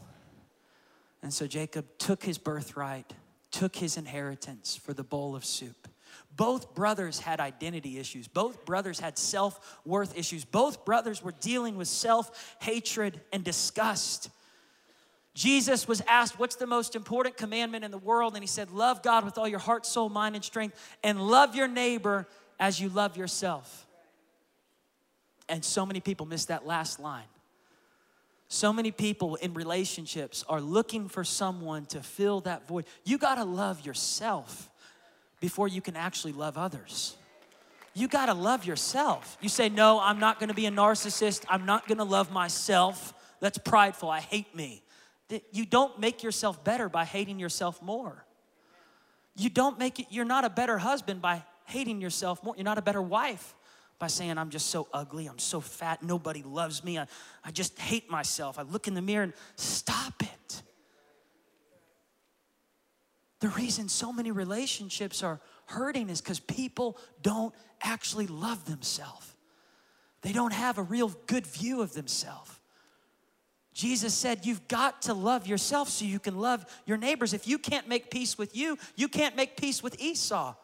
[1.22, 3.12] And so Jacob took his birthright,
[3.50, 5.88] took his inheritance for the bowl of soup.
[6.34, 8.28] Both brothers had identity issues.
[8.28, 10.46] Both brothers had self worth issues.
[10.46, 14.30] Both brothers were dealing with self hatred and disgust.
[15.34, 18.34] Jesus was asked, What's the most important commandment in the world?
[18.34, 21.54] And he said, Love God with all your heart, soul, mind, and strength, and love
[21.54, 22.26] your neighbor
[22.60, 23.86] as you love yourself.
[25.48, 27.24] And so many people miss that last line.
[28.48, 32.84] So many people in relationships are looking for someone to fill that void.
[33.04, 34.68] You gotta love yourself
[35.40, 37.16] before you can actually love others.
[37.94, 39.38] You gotta love yourself.
[39.40, 41.46] You say, No, I'm not gonna be a narcissist.
[41.48, 43.14] I'm not gonna love myself.
[43.40, 44.10] That's prideful.
[44.10, 44.82] I hate me.
[45.28, 48.24] That you don't make yourself better by hating yourself more.
[49.36, 52.54] You don't make it, you're not a better husband by hating yourself more.
[52.56, 53.54] You're not a better wife
[53.98, 57.06] by saying, I'm just so ugly, I'm so fat, nobody loves me, I,
[57.44, 58.58] I just hate myself.
[58.58, 60.62] I look in the mirror and stop it.
[63.38, 69.34] The reason so many relationships are hurting is because people don't actually love themselves.
[70.22, 72.50] They don't have a real good view of themselves.
[73.74, 77.32] Jesus said, You've got to love yourself so you can love your neighbors.
[77.32, 80.54] If you can't make peace with you, you can't make peace with Esau.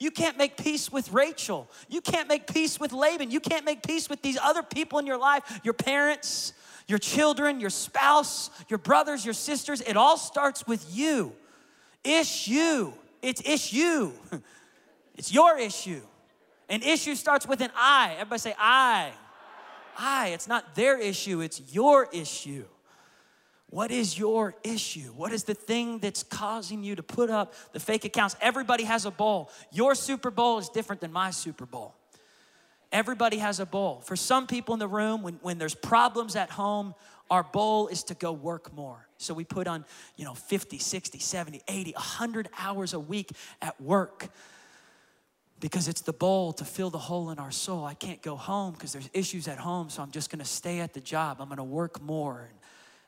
[0.00, 1.70] You can't make peace with Rachel.
[1.88, 3.30] You can't make peace with Laban.
[3.30, 6.52] You can't make peace with these other people in your life, your parents,
[6.88, 9.80] your children, your spouse, your brothers, your sisters.
[9.80, 11.32] It all starts with you.
[12.02, 12.92] Issue.
[13.22, 14.12] It's issue.
[15.16, 16.00] It's your issue.
[16.68, 18.14] An issue starts with an I.
[18.14, 19.12] Everybody say I.
[19.98, 20.28] I.
[20.28, 22.64] It's not their issue, it's your issue.
[23.74, 25.12] What is your issue?
[25.16, 28.36] What is the thing that's causing you to put up the fake accounts?
[28.40, 29.50] Everybody has a bowl.
[29.72, 31.94] Your Super Bowl is different than my Super Bowl.
[32.92, 34.00] Everybody has a bowl.
[34.04, 36.94] For some people in the room, when, when there's problems at home,
[37.30, 39.08] our bowl is to go work more.
[39.18, 39.84] So we put on,
[40.16, 44.28] you know, 50, 60, 70, 80, 100 hours a week at work
[45.64, 47.86] because it's the bowl to fill the hole in our soul.
[47.86, 50.92] I can't go home because there's issues at home, so I'm just gonna stay at
[50.92, 51.38] the job.
[51.40, 52.50] I'm gonna work more.
[52.50, 52.58] And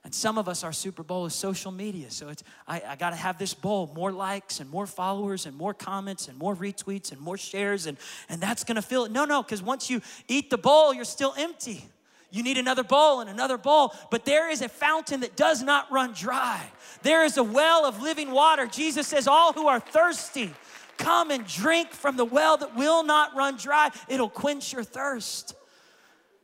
[0.04, 2.10] and some of us, our Super Bowl is social media.
[2.12, 5.56] So it's, I, I got to have this bowl, more likes and more followers and
[5.56, 7.86] more comments and more retweets and more shares.
[7.86, 9.10] And, and that's going to fill it.
[9.10, 11.84] No, no, because once you eat the bowl, you're still empty.
[12.30, 13.96] You need another bowl and another bowl.
[14.12, 16.64] But there is a fountain that does not run dry.
[17.02, 18.68] There is a well of living water.
[18.68, 20.52] Jesus says, All who are thirsty,
[20.96, 23.90] come and drink from the well that will not run dry.
[24.08, 25.54] It'll quench your thirst.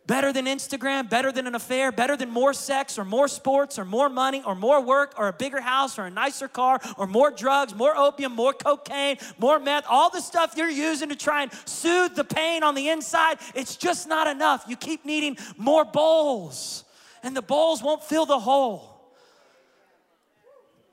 [0.04, 3.84] Better than Instagram, better than an affair, better than more sex or more sports or
[3.84, 7.30] more money or more work or a bigger house or a nicer car or more
[7.30, 11.52] drugs, more opium, more cocaine, more meth, all the stuff you're using to try and
[11.66, 13.38] soothe the pain on the inside.
[13.54, 14.64] It's just not enough.
[14.66, 16.82] You keep needing more bowls,
[17.22, 18.91] and the bowls won't fill the hole.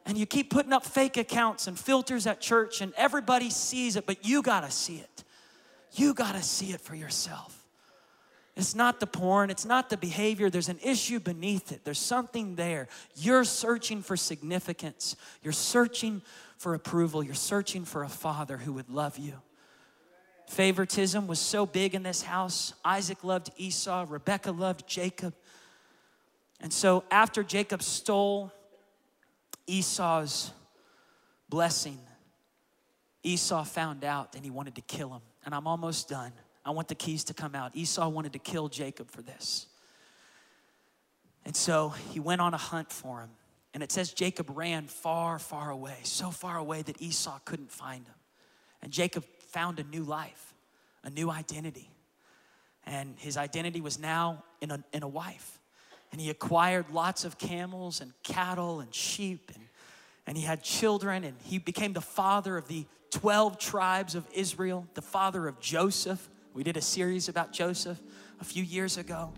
[0.09, 4.07] And you keep putting up fake accounts and filters at church, and everybody sees it,
[4.07, 5.23] but you gotta see it.
[5.93, 7.63] You gotta see it for yourself.
[8.55, 10.49] It's not the porn, it's not the behavior.
[10.49, 11.85] There's an issue beneath it.
[11.85, 12.87] There's something there.
[13.17, 16.23] You're searching for significance, you're searching
[16.57, 19.33] for approval, you're searching for a father who would love you.
[20.47, 22.73] Favoritism was so big in this house.
[22.83, 25.35] Isaac loved Esau, Rebekah loved Jacob.
[26.59, 28.51] And so after Jacob stole
[29.69, 30.51] Esau's
[31.47, 31.99] blessing,
[33.23, 35.21] Esau found out and he wanted to kill him.
[35.45, 36.31] And I'm almost done.
[36.65, 37.75] I want the keys to come out.
[37.75, 39.67] Esau wanted to kill Jacob for this.
[41.45, 43.29] And so he went on a hunt for him.
[43.73, 48.05] And it says Jacob ran far, far away, so far away that Esau couldn't find
[48.05, 48.15] him.
[48.81, 50.53] And Jacob found a new life,
[51.03, 51.89] a new identity.
[52.85, 55.58] And his identity was now in a, in a wife.
[56.11, 59.51] And he acquired lots of camels and cattle and sheep.
[59.53, 59.63] And,
[60.25, 61.23] and he had children.
[61.23, 66.29] And he became the father of the 12 tribes of Israel, the father of Joseph,
[66.53, 68.01] we did a series about Joseph
[68.41, 69.31] a few years ago.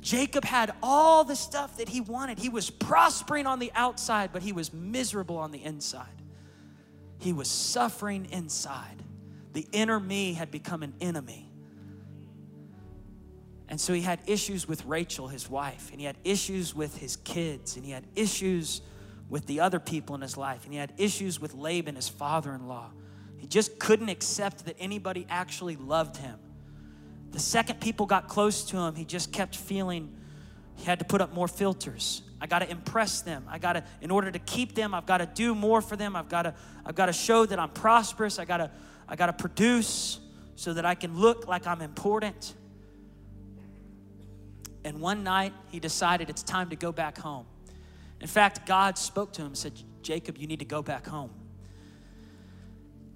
[0.00, 2.38] Jacob had all the stuff that he wanted.
[2.38, 6.22] He was prospering on the outside, but he was miserable on the inside.
[7.18, 9.02] He was suffering inside.
[9.52, 11.51] The inner me had become an enemy.
[13.72, 17.16] And so he had issues with Rachel, his wife, and he had issues with his
[17.16, 18.82] kids, and he had issues
[19.30, 22.52] with the other people in his life, and he had issues with Laban, his father
[22.52, 22.90] in law.
[23.38, 26.38] He just couldn't accept that anybody actually loved him.
[27.30, 30.14] The second people got close to him, he just kept feeling
[30.76, 32.20] he had to put up more filters.
[32.42, 33.46] I got to impress them.
[33.48, 36.14] I got to in order to keep them, I've got to do more for them.
[36.14, 36.54] I've got to
[36.84, 38.38] I've got to show that I'm prosperous.
[38.38, 38.70] I got to
[39.08, 40.20] I got to produce
[40.56, 42.52] so that I can look like I'm important.
[44.84, 47.46] And one night he decided it's time to go back home.
[48.20, 51.30] In fact, God spoke to him and said, "Jacob, you need to go back home."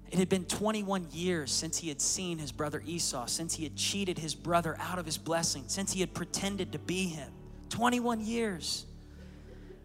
[0.09, 3.75] It had been 21 years since he had seen his brother Esau, since he had
[3.75, 7.31] cheated his brother out of his blessing, since he had pretended to be him.
[7.69, 8.85] 21 years.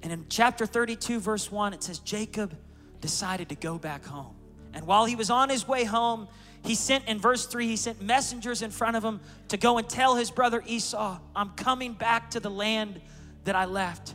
[0.02, 2.56] And in chapter 32, verse 1, it says, Jacob
[3.00, 4.36] decided to go back home.
[4.72, 6.28] And while he was on his way home,
[6.64, 9.88] he sent, in verse 3, he sent messengers in front of him to go and
[9.88, 13.00] tell his brother Esau, I'm coming back to the land
[13.44, 14.14] that I left.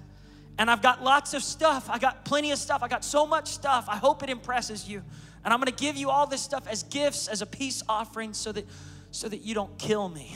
[0.58, 1.90] And I've got lots of stuff.
[1.90, 2.82] I got plenty of stuff.
[2.82, 3.86] I got so much stuff.
[3.90, 5.04] I hope it impresses you.
[5.44, 8.34] And I'm going to give you all this stuff as gifts, as a peace offering,
[8.34, 8.66] so that,
[9.12, 10.36] so that you don't kill me.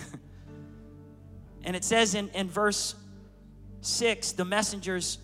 [1.63, 2.93] and it says in, in verse
[3.81, 5.17] 6 the messengers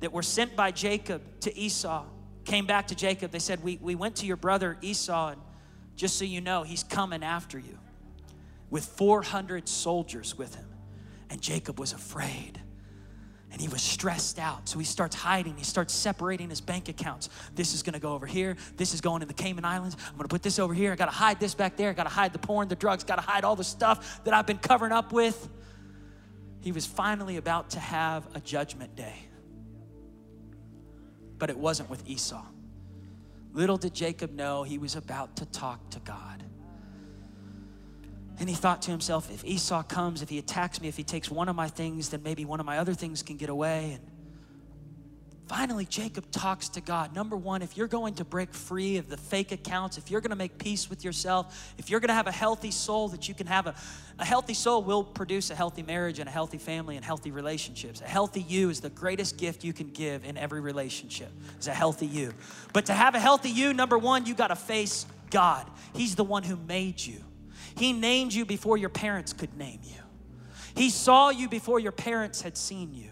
[0.00, 2.04] that were sent by Jacob to Esau
[2.44, 3.30] came back to Jacob.
[3.30, 5.40] They said, We, we went to your brother Esau, and
[5.96, 7.78] just so you know, he's coming after you
[8.70, 10.66] with 400 soldiers with him.
[11.30, 12.60] And Jacob was afraid
[13.52, 14.66] and he was stressed out.
[14.66, 15.56] So he starts hiding.
[15.56, 17.28] He starts separating his bank accounts.
[17.54, 18.56] This is going to go over here.
[18.78, 19.96] This is going in the Cayman Islands.
[20.08, 20.90] I'm going to put this over here.
[20.90, 21.90] I got to hide this back there.
[21.90, 24.32] I got to hide the porn, the drugs, got to hide all the stuff that
[24.32, 25.50] I've been covering up with.
[26.62, 29.16] He was finally about to have a judgment day.
[31.38, 32.42] But it wasn't with Esau.
[33.52, 36.42] Little did Jacob know he was about to talk to God.
[38.38, 41.30] And he thought to himself, if Esau comes, if he attacks me, if he takes
[41.30, 43.92] one of my things, then maybe one of my other things can get away.
[43.92, 44.11] And
[45.52, 47.14] finally, Jacob talks to God.
[47.14, 50.30] Number one, if you're going to break free of the fake accounts, if you're going
[50.30, 53.34] to make peace with yourself, if you're going to have a healthy soul, that you
[53.34, 53.74] can have a,
[54.18, 58.00] a healthy soul will produce a healthy marriage and a healthy family and healthy relationships.
[58.00, 61.74] A healthy you is the greatest gift you can give in every relationship, is a
[61.74, 62.32] healthy you.
[62.72, 65.68] But to have a healthy you, number one, you got to face God.
[65.94, 67.22] He's the one who made you.
[67.76, 70.00] He named you before your parents could name you.
[70.74, 73.10] He saw you before your parents had seen you.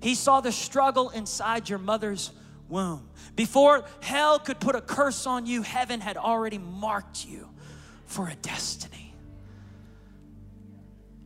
[0.00, 2.30] He saw the struggle inside your mother's
[2.68, 3.08] womb.
[3.36, 7.48] Before hell could put a curse on you, heaven had already marked you
[8.06, 9.14] for a destiny.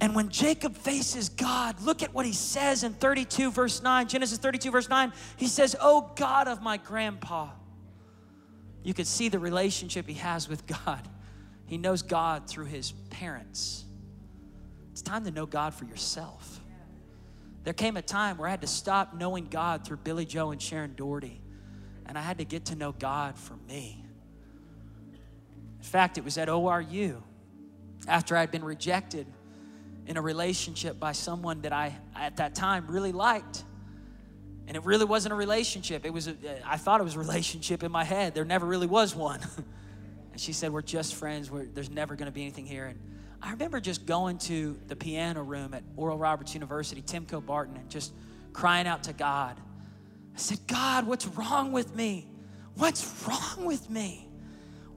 [0.00, 4.08] And when Jacob faces God, look at what he says in 32, verse 9.
[4.08, 5.12] Genesis 32, verse 9.
[5.36, 7.50] He says, Oh God of my grandpa.
[8.82, 11.08] You could see the relationship he has with God.
[11.66, 13.84] He knows God through his parents.
[14.90, 16.61] It's time to know God for yourself.
[17.64, 20.60] There came a time where I had to stop knowing God through Billy Joe and
[20.60, 21.40] Sharon Daugherty,
[22.06, 24.04] and I had to get to know God for me.
[25.78, 27.22] In fact, it was at ORU
[28.08, 29.26] after I'd been rejected
[30.06, 33.64] in a relationship by someone that I, at that time, really liked.
[34.66, 36.04] And it really wasn't a relationship.
[36.04, 38.34] It was a, I thought it was a relationship in my head.
[38.34, 39.40] There never really was one.
[40.32, 41.50] And she said, We're just friends.
[41.50, 42.86] We're, there's never going to be anything here.
[42.86, 42.98] And
[43.42, 47.90] I remember just going to the piano room at Oral Roberts University, Timko Barton, and
[47.90, 48.12] just
[48.52, 49.58] crying out to God.
[50.34, 52.28] I said, God, what's wrong with me?
[52.76, 54.28] What's wrong with me?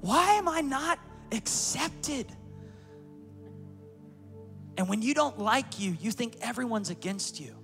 [0.01, 0.99] Why am I not
[1.31, 2.27] accepted?
[4.77, 7.55] And when you don't like you, you think everyone's against you.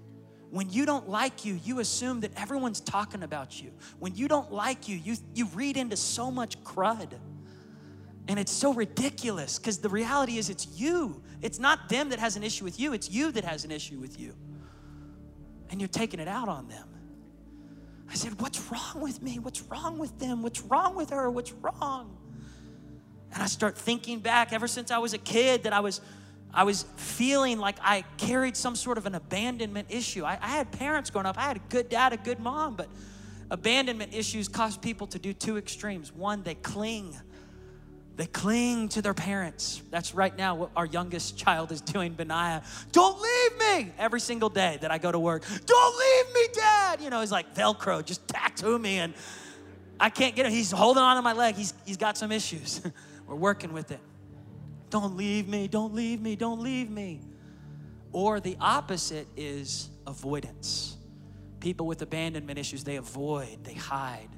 [0.50, 3.72] When you don't like you, you assume that everyone's talking about you.
[4.00, 7.14] When you don't like you, you, you read into so much crud.
[8.32, 11.22] And it's so ridiculous because the reality is it's you.
[11.42, 14.00] It's not them that has an issue with you, it's you that has an issue
[14.00, 14.34] with you.
[15.70, 16.88] And you're taking it out on them.
[18.10, 19.40] I said, What's wrong with me?
[19.40, 20.44] What's wrong with them?
[20.44, 21.30] What's wrong with her?
[21.30, 22.18] What's wrong?
[23.34, 26.00] And I start thinking back ever since I was a kid that I was
[26.54, 30.24] I was feeling like I carried some sort of an abandonment issue.
[30.24, 31.38] I, I had parents growing up.
[31.38, 32.88] I had a good dad, a good mom, but
[33.50, 36.14] abandonment issues cause people to do two extremes.
[36.14, 37.18] One, they cling
[38.22, 39.82] they cling to their parents.
[39.90, 42.62] That's right now what our youngest child is doing, Benaiah.
[42.92, 45.44] Don't leave me every single day that I go to work.
[45.66, 47.02] Don't leave me, Dad.
[47.02, 49.16] You know, he's like Velcro, just tattoo me, and
[50.00, 50.52] I can't get him.
[50.52, 51.56] He's holding on to my leg.
[51.56, 52.82] He's, he's got some issues.
[53.28, 54.02] We're working with it.
[54.92, 57.22] Don't leave me, don't leave me, don't leave me.
[58.12, 60.96] Or the opposite is avoidance.
[61.60, 64.30] People with abandonment issues, they avoid, they hide.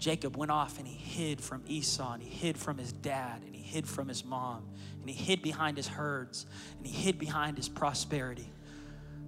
[0.00, 3.54] Jacob went off and he hid from Esau and he hid from his dad and
[3.54, 4.66] he hid from his mom
[4.98, 6.46] and he hid behind his herds
[6.78, 8.50] and he hid behind his prosperity.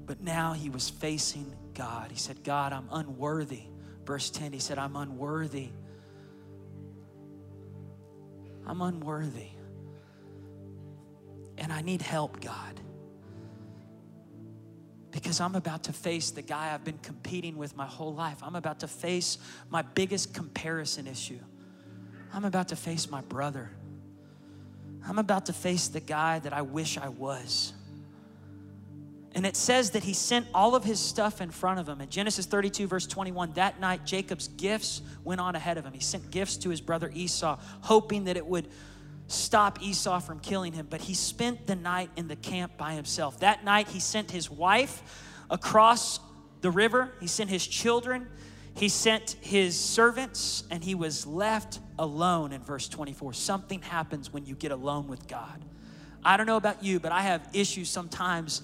[0.06, 2.10] But now he was facing God.
[2.10, 3.64] He said, God, I'm unworthy.
[4.06, 5.68] Verse 10, he said, I'm unworthy.
[8.66, 9.50] I'm unworthy.
[11.58, 12.80] And I need help, God
[15.12, 18.38] because I'm about to face the guy I've been competing with my whole life.
[18.42, 19.38] I'm about to face
[19.70, 21.38] my biggest comparison issue.
[22.32, 23.70] I'm about to face my brother.
[25.06, 27.74] I'm about to face the guy that I wish I was.
[29.34, 32.00] And it says that he sent all of his stuff in front of him.
[32.00, 35.92] In Genesis 32, verse 21, that night Jacob's gifts went on ahead of him.
[35.92, 38.68] He sent gifts to his brother Esau, hoping that it would
[39.26, 43.40] stop Esau from killing him, but he spent the night in the camp by himself.
[43.40, 45.02] That night, he sent his wife
[45.50, 46.20] across
[46.60, 48.28] the river, he sent his children,
[48.74, 53.32] he sent his servants, and he was left alone in verse 24.
[53.32, 55.64] Something happens when you get alone with God.
[56.24, 58.62] I don't know about you, but I have issues sometimes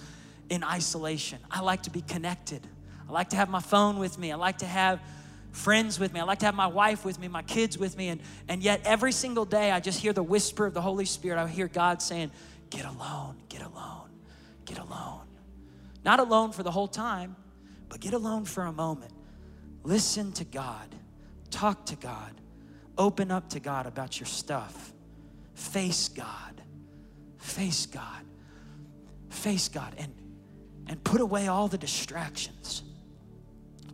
[0.49, 1.39] in isolation.
[1.51, 2.67] I like to be connected.
[3.09, 4.33] I like to have my phone with me.
[4.33, 5.01] I like to have
[5.53, 6.21] friends with me.
[6.21, 8.09] I like to have my wife with me, my kids with me.
[8.09, 11.39] And, and yet, every single day, I just hear the whisper of the Holy Spirit.
[11.39, 12.31] I hear God saying,
[12.71, 14.11] Get alone, get alone,
[14.65, 15.23] get alone.
[16.05, 17.37] Not alone for the whole time,
[17.89, 19.13] but get alone for a moment.
[19.85, 20.95] Listen to God,
[21.51, 22.33] talk to God,
[22.97, 24.93] open up to God about your stuff.
[25.55, 26.63] Face God,
[27.39, 28.25] face God,
[29.31, 30.15] face God, and,
[30.87, 32.83] and put away all the distractions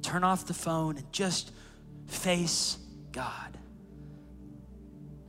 [0.04, 1.50] turn off the phone and just
[2.06, 2.76] face
[3.10, 3.58] God.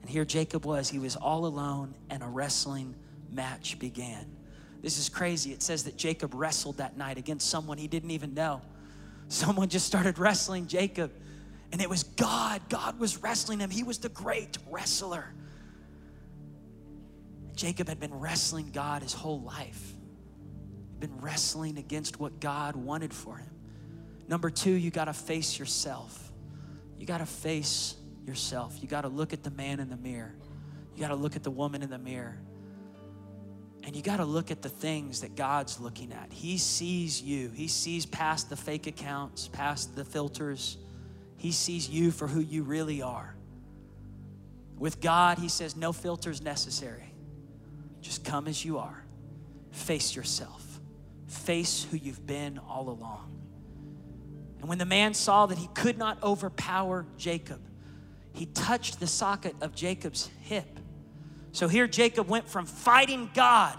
[0.01, 0.89] And here Jacob was.
[0.89, 2.95] He was all alone, and a wrestling
[3.31, 4.25] match began.
[4.81, 5.51] This is crazy.
[5.51, 8.61] It says that Jacob wrestled that night against someone he didn't even know.
[9.29, 11.11] Someone just started wrestling Jacob,
[11.71, 12.61] and it was God.
[12.69, 13.71] God was wrestling him.
[13.71, 15.25] He was the great wrestler.
[17.55, 19.93] Jacob had been wrestling God his whole life,
[20.99, 23.54] been wrestling against what God wanted for him.
[24.27, 26.31] Number two, you got to face yourself.
[26.97, 27.95] You got to face
[28.25, 28.77] yourself.
[28.81, 30.33] You got to look at the man in the mirror.
[30.95, 32.37] You got to look at the woman in the mirror.
[33.83, 36.33] And you got to look at the things that God's looking at.
[36.33, 40.77] He sees you, He sees past the fake accounts, past the filters.
[41.37, 43.35] He sees you for who you really are.
[44.79, 47.13] With God, He says, no filters necessary.
[48.01, 49.03] Just come as you are.
[49.71, 50.79] Face yourself,
[51.27, 53.44] face who you've been all along.
[54.65, 57.61] And when the man saw that he could not overpower Jacob,
[58.33, 60.79] he touched the socket of Jacob's hip.
[61.51, 63.77] So here Jacob went from fighting God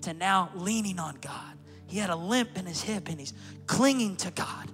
[0.00, 1.56] to now leaning on God.
[1.86, 3.32] He had a limp in his hip and he's
[3.68, 4.72] clinging to God.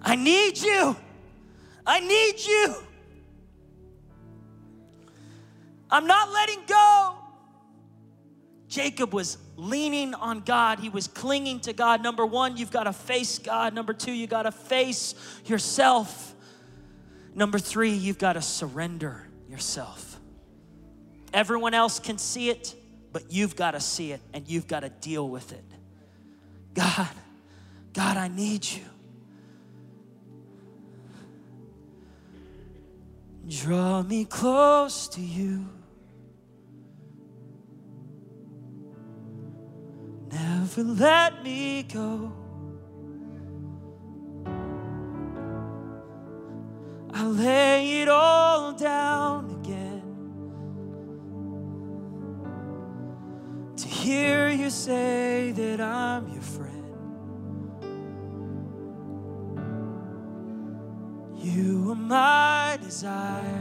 [0.00, 0.96] I need you.
[1.86, 2.76] I need you.
[5.90, 7.14] I'm not letting go.
[8.68, 10.78] Jacob was leaning on God.
[10.80, 12.02] He was clinging to God.
[12.02, 13.74] Number one, you've got to face God.
[13.74, 15.14] Number two, you got to face
[15.46, 16.34] yourself.
[17.34, 20.18] Number three, you've got to surrender yourself.
[21.32, 22.74] Everyone else can see it,
[23.12, 25.64] but you've got to see it and you've got to deal with it.
[26.74, 27.08] God,
[27.92, 28.82] God, I need you.
[33.48, 35.66] Draw me close to you.
[40.32, 42.32] Never let me go.
[47.12, 50.02] I lay it all down again
[53.76, 56.76] to hear you say that I'm your friend.
[61.42, 63.59] You are my desire.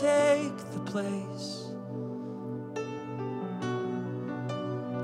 [0.00, 1.66] Take the place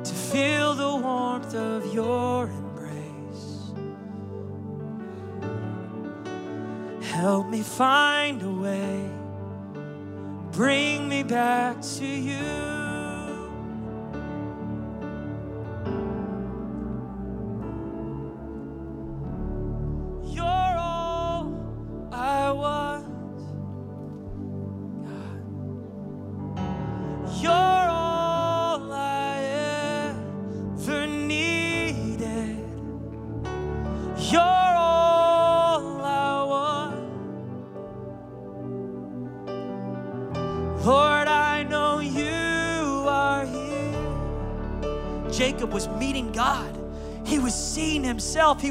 [0.02, 3.74] to feel the warmth of your embrace.
[7.12, 9.10] Help me find a way,
[10.52, 12.75] bring me back to you.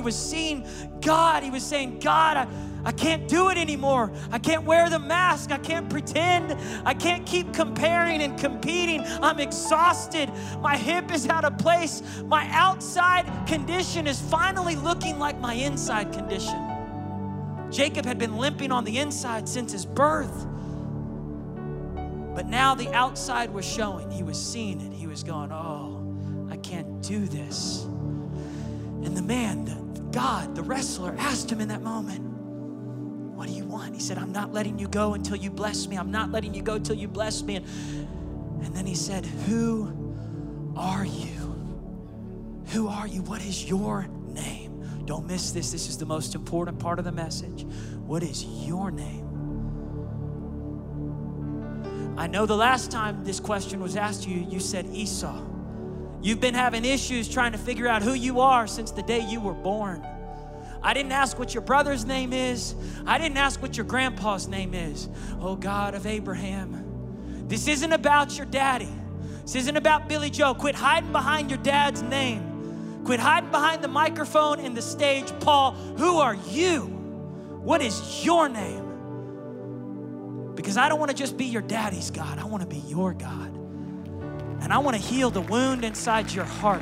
[0.06, 0.66] Was seeing
[1.01, 1.43] God.
[1.43, 2.47] He was saying, God, I,
[2.86, 4.14] I can't do it anymore.
[4.32, 5.51] I can't wear the mask.
[5.51, 6.56] I can't pretend.
[6.86, 9.01] I can't keep comparing and competing.
[9.01, 10.32] I'm exhausted.
[10.62, 12.03] My hip is out of place.
[12.26, 16.62] My outside condition is finally looking like my inside condition.
[17.72, 20.45] Jacob had been limping on the inside since his birth.
[22.36, 24.12] But now the outside was showing.
[24.12, 24.93] He was seeing it.
[24.93, 26.16] He was going, Oh,
[26.51, 27.86] I can't do this.
[27.86, 29.66] And the man,
[30.16, 32.22] God, the wrestler, asked him in that moment,
[33.36, 33.93] What do you want?
[33.93, 35.97] He said, I'm not letting you go until you bless me.
[35.97, 37.57] I'm not letting you go until you bless me.
[37.57, 37.66] And,
[38.63, 42.63] and then he said, Who are you?
[42.68, 43.24] Who are you?
[43.24, 45.03] What is your name?
[45.05, 45.74] Don't miss this.
[45.74, 47.66] This is the most important part of the message.
[48.05, 49.26] What is your name?
[52.18, 55.55] I know the last time this question was asked you, you said Esau.
[56.26, 59.40] You've been having issues trying to figure out who you are since the day you
[59.40, 60.04] were born.
[60.82, 62.74] I didn't ask what your brother's name is.
[63.06, 65.08] I didn't ask what your grandpa's name is.
[65.40, 67.46] Oh God of Abraham.
[67.48, 68.90] This isn't about your daddy.
[69.44, 70.56] This isn't about Billy Joe.
[70.56, 73.04] Quit hiding behind your dad's name.
[73.06, 75.32] Quit hiding behind the microphone and the stage.
[75.42, 76.86] Paul, who are you?
[77.62, 80.54] What is your name?
[80.56, 83.14] Because I don't want to just be your daddy's God, I want to be your
[83.14, 83.64] God.
[84.66, 86.82] And I want to heal the wound inside your heart.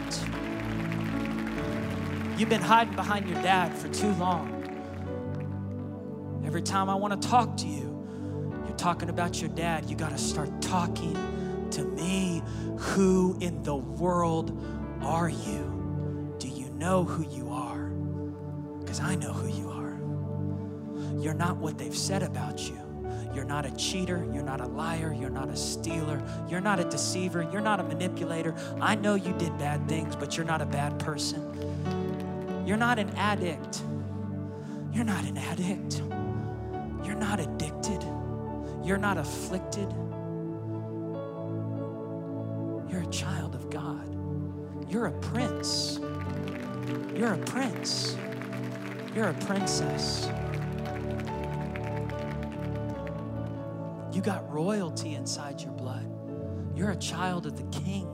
[2.38, 4.52] You've been hiding behind your dad for too long.
[6.46, 8.08] Every time I want to talk to you,
[8.66, 9.90] you're talking about your dad.
[9.90, 12.42] You got to start talking to me.
[12.78, 14.66] Who in the world
[15.02, 16.36] are you?
[16.40, 17.90] Do you know who you are?
[18.80, 21.22] Because I know who you are.
[21.22, 22.93] You're not what they've said about you.
[23.34, 24.26] You're not a cheater.
[24.32, 25.16] You're not a liar.
[25.20, 26.22] You're not a stealer.
[26.48, 27.48] You're not a deceiver.
[27.52, 28.54] You're not a manipulator.
[28.80, 31.42] I know you did bad things, but you're not a bad person.
[32.66, 33.84] You're not an addict.
[34.94, 36.02] You're not an addict.
[37.06, 38.04] You're not addicted.
[38.84, 39.92] You're not afflicted.
[42.90, 44.08] You're a child of God.
[44.90, 46.00] You're a prince.
[47.16, 48.16] You're a prince.
[49.16, 50.30] You're a princess.
[54.14, 56.08] You got royalty inside your blood.
[56.76, 58.08] You're a child of the king,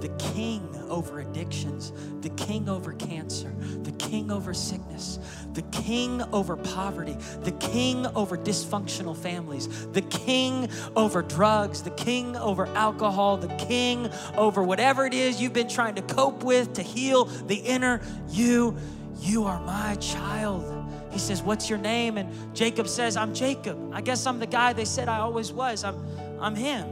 [0.00, 5.18] the king over addictions, the king over cancer, the king over sickness,
[5.52, 12.36] the king over poverty, the king over dysfunctional families, the king over drugs, the king
[12.36, 16.82] over alcohol, the king over whatever it is you've been trying to cope with to
[16.82, 18.76] heal the inner you.
[19.20, 20.79] You are my child.
[21.10, 22.18] He says, What's your name?
[22.18, 23.92] And Jacob says, I'm Jacob.
[23.92, 25.84] I guess I'm the guy they said I always was.
[25.84, 25.96] I'm,
[26.40, 26.86] I'm him.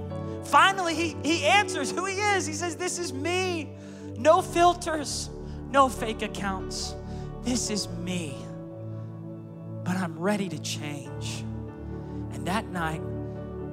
[0.44, 2.46] Finally, he, he answers who he is.
[2.46, 3.70] He says, This is me.
[4.16, 5.30] No filters,
[5.70, 6.94] no fake accounts.
[7.42, 8.36] This is me.
[9.84, 11.44] But I'm ready to change.
[12.32, 13.02] And that night,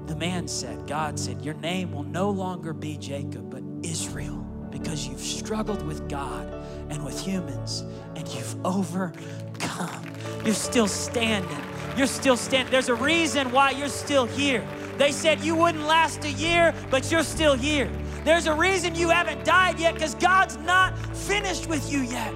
[0.08, 5.08] the man said, God said, Your name will no longer be Jacob, but Israel, because
[5.08, 6.55] you've struggled with God
[6.90, 7.84] and with humans
[8.16, 10.06] and you've overcome.
[10.44, 11.58] You're still standing.
[11.98, 12.72] You're still standing.
[12.72, 14.66] There's a reason why you're still here.
[14.98, 17.90] They said you wouldn't last a year, but you're still here.
[18.24, 22.34] There's a reason you haven't died yet because God's not finished with you yet.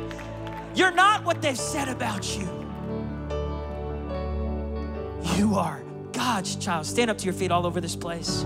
[0.75, 2.47] You're not what they've said about you.
[5.35, 5.81] You are
[6.11, 6.85] God's child.
[6.85, 8.45] Stand up to your feet all over this place.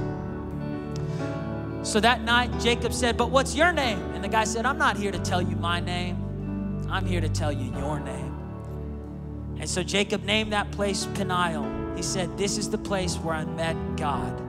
[1.84, 4.00] So that night, Jacob said, But what's your name?
[4.14, 7.30] And the guy said, I'm not here to tell you my name, I'm here to
[7.30, 9.58] tell you your name.
[9.60, 11.96] And so Jacob named that place Peniel.
[11.96, 14.40] He said, This is the place where I met God,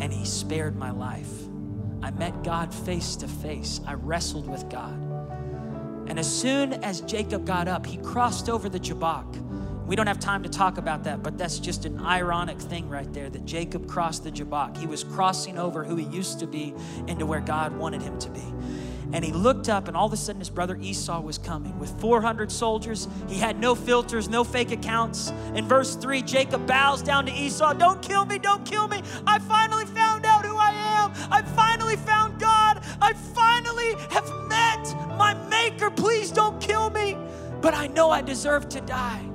[0.00, 1.30] and He spared my life.
[2.02, 4.98] I met God face to face, I wrestled with God.
[6.08, 9.36] And as soon as Jacob got up, he crossed over the Jabbok.
[9.86, 13.12] We don't have time to talk about that, but that's just an ironic thing right
[13.12, 14.76] there that Jacob crossed the Jabbok.
[14.76, 16.74] He was crossing over who he used to be
[17.08, 18.42] into where God wanted him to be.
[19.12, 21.90] And he looked up, and all of a sudden, his brother Esau was coming with
[22.00, 23.08] 400 soldiers.
[23.28, 25.32] He had no filters, no fake accounts.
[25.54, 29.02] In verse 3, Jacob bows down to Esau Don't kill me, don't kill me.
[29.26, 31.12] I finally found out who I am.
[31.30, 32.82] I finally found God.
[33.02, 35.90] I finally have met my Maker.
[35.90, 37.18] Please don't kill me.
[37.60, 39.31] But I know I deserve to die.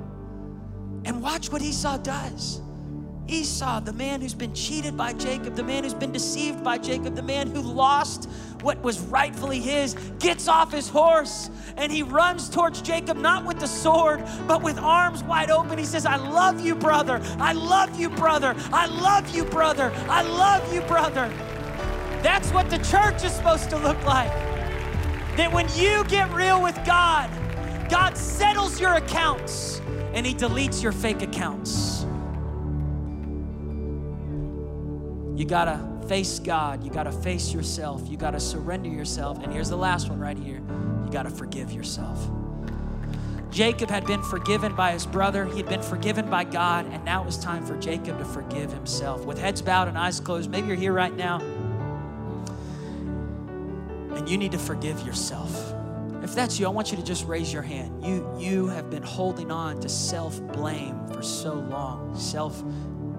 [1.08, 2.60] And watch what Esau does.
[3.28, 7.14] Esau, the man who's been cheated by Jacob, the man who's been deceived by Jacob,
[7.14, 8.28] the man who lost
[8.60, 11.48] what was rightfully his, gets off his horse
[11.78, 15.78] and he runs towards Jacob, not with the sword, but with arms wide open.
[15.78, 17.22] He says, I love you, brother.
[17.38, 18.54] I love you, brother.
[18.70, 19.90] I love you, brother.
[20.10, 21.28] I love you, brother.
[22.22, 24.30] That's what the church is supposed to look like.
[25.38, 27.30] That when you get real with God,
[27.88, 29.80] God settles your accounts
[30.14, 32.04] and He deletes your fake accounts.
[35.36, 36.82] You gotta face God.
[36.82, 38.08] You gotta face yourself.
[38.08, 39.42] You gotta surrender yourself.
[39.42, 40.60] And here's the last one right here
[41.04, 42.28] you gotta forgive yourself.
[43.50, 47.26] Jacob had been forgiven by his brother, he'd been forgiven by God, and now it
[47.26, 49.24] was time for Jacob to forgive himself.
[49.24, 51.40] With heads bowed and eyes closed, maybe you're here right now
[54.18, 55.67] and you need to forgive yourself.
[56.28, 58.04] If that's you, I want you to just raise your hand.
[58.04, 62.62] You, you have been holding on to self blame for so long, self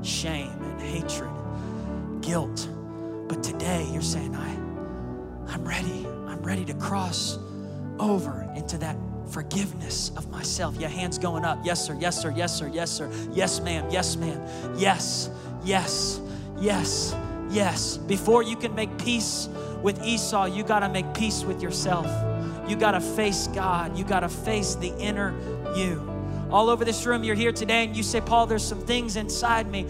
[0.04, 1.32] shame and hatred,
[2.22, 2.70] guilt.
[3.28, 4.52] But today you're saying, I,
[5.52, 6.06] I'm ready.
[6.28, 7.40] I'm ready to cross
[7.98, 8.96] over into that
[9.28, 10.76] forgiveness of myself.
[10.78, 11.58] Yeah, hands going up.
[11.64, 11.98] Yes, sir.
[12.00, 12.32] Yes, sir.
[12.38, 12.70] Yes, sir.
[12.72, 13.12] Yes, sir.
[13.32, 13.88] Yes, ma'am.
[13.90, 14.40] Yes, ma'am.
[14.78, 15.32] Yes,
[15.66, 16.22] yes,
[16.60, 17.16] yes,
[17.50, 17.98] yes.
[17.98, 19.50] Before you can make peace
[19.82, 22.06] with Esau, you got to make peace with yourself.
[22.70, 23.98] You got to face God.
[23.98, 25.34] You got to face the inner
[25.76, 26.06] you.
[26.52, 29.70] All over this room, you're here today and you say, Paul, there's some things inside
[29.70, 29.86] me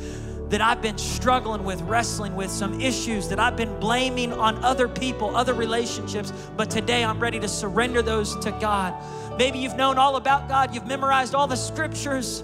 [0.50, 4.88] that I've been struggling with, wrestling with, some issues that I've been blaming on other
[4.88, 8.96] people, other relationships, but today I'm ready to surrender those to God.
[9.38, 12.44] Maybe you've known all about God, you've memorized all the scriptures,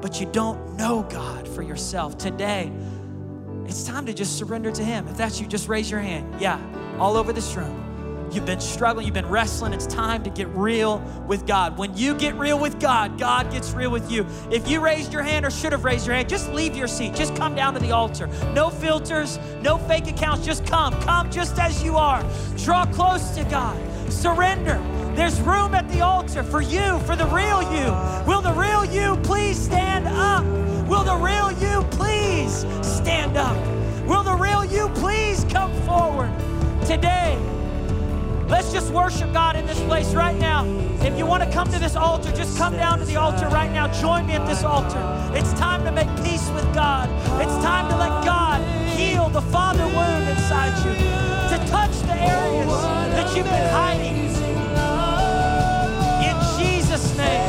[0.00, 2.18] but you don't know God for yourself.
[2.18, 2.70] Today,
[3.64, 5.08] it's time to just surrender to Him.
[5.08, 6.40] If that's you, just raise your hand.
[6.40, 6.60] Yeah,
[6.98, 7.87] all over this room.
[8.30, 9.72] You've been struggling, you've been wrestling.
[9.72, 11.78] It's time to get real with God.
[11.78, 14.26] When you get real with God, God gets real with you.
[14.50, 17.14] If you raised your hand or should have raised your hand, just leave your seat.
[17.14, 18.28] Just come down to the altar.
[18.54, 20.44] No filters, no fake accounts.
[20.44, 20.92] Just come.
[21.02, 22.24] Come just as you are.
[22.56, 23.78] Draw close to God.
[24.12, 24.80] Surrender.
[25.14, 27.90] There's room at the altar for you, for the real you.
[28.26, 30.44] Will the real you please stand up?
[30.86, 33.56] Will the real you please stand up?
[34.06, 36.32] Will the real you please come forward
[36.86, 37.36] today?
[38.48, 40.64] Let's just worship God in this place right now.
[41.02, 43.70] If you want to come to this altar, just come down to the altar right
[43.70, 43.88] now.
[44.00, 45.00] Join me at this altar.
[45.34, 47.08] It's time to make peace with God.
[47.42, 48.60] It's time to let God
[48.96, 50.94] heal the father wound inside you,
[51.50, 52.72] to touch the areas
[53.14, 54.16] that you've been hiding.
[56.24, 57.47] In Jesus' name.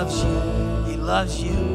[0.00, 0.84] Loves you.
[0.86, 1.69] He loves you.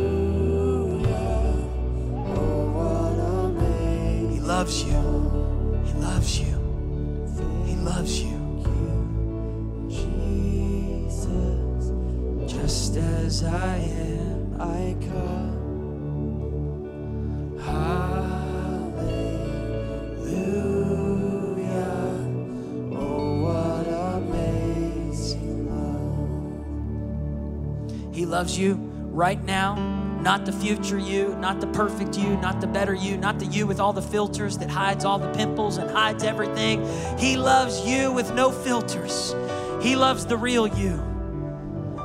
[28.36, 28.74] Loves you
[29.14, 29.76] right now,
[30.20, 33.66] not the future you, not the perfect you, not the better you, not the you
[33.66, 36.86] with all the filters that hides all the pimples and hides everything.
[37.18, 39.34] He loves you with no filters.
[39.82, 41.00] He loves the real you.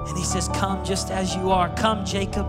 [0.07, 1.69] And he says, Come just as you are.
[1.75, 2.49] Come, Jacob.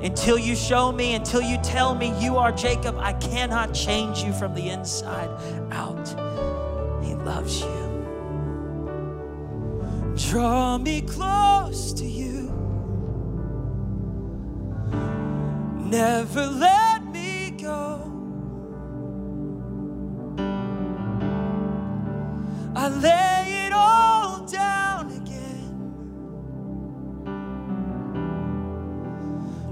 [0.00, 4.32] Until you show me, until you tell me you are Jacob, I cannot change you
[4.32, 5.30] from the inside
[5.72, 6.06] out.
[7.02, 7.84] He loves you.
[10.30, 12.23] Draw me close to you.
[15.94, 18.00] Never let me go.
[22.74, 26.02] I lay it all down again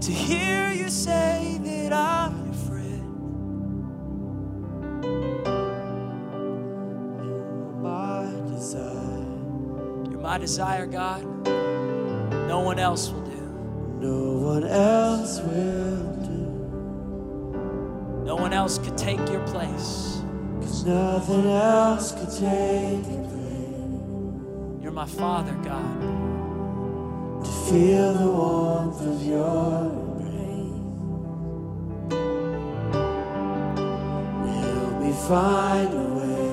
[0.00, 3.34] to hear you say that I'm your friend.
[7.24, 10.08] You're My desire.
[10.08, 11.24] You're my desire, God.
[12.46, 13.32] No one else will do.
[14.00, 16.01] No one else will
[18.52, 20.20] one else could take your place.
[20.60, 23.22] Cause nothing else could take your
[24.82, 26.00] You're my Father, God.
[27.44, 29.90] to feel the warmth of your
[30.20, 30.82] embrace.
[34.60, 36.52] Help me find a way,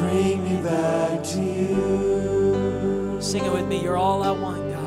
[0.00, 3.18] bring me back to you.
[3.20, 3.82] Sing it with me.
[3.82, 4.86] You're all I want, God.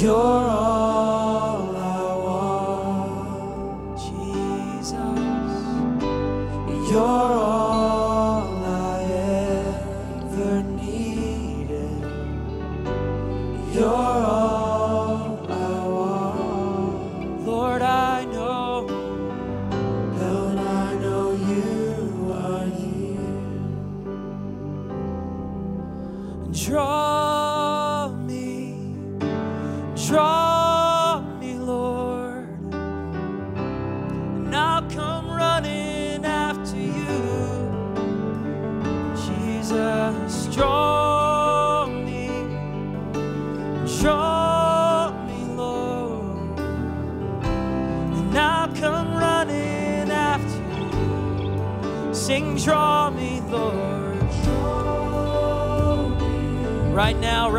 [0.00, 0.71] You're all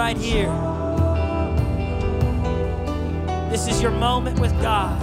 [0.04, 0.52] Right here.
[3.50, 5.02] This is your moment with God.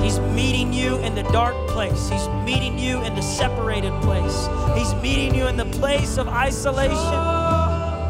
[0.00, 2.08] He's meeting you in the dark place.
[2.08, 4.48] He's meeting you in the separated place.
[4.76, 6.98] He's meeting you in the place of isolation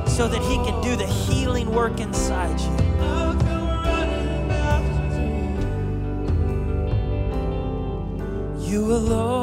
[0.08, 2.72] so that He can do the healing work inside you.
[8.66, 9.41] You alone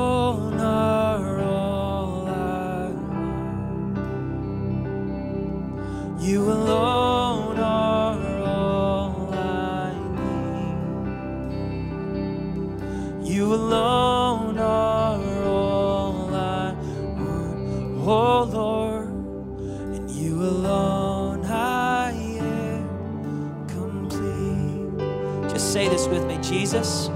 [13.49, 18.07] Alone are all I want.
[18.07, 25.49] Oh Lord, you alone I am complete.
[25.51, 27.09] Just say this with me Jesus,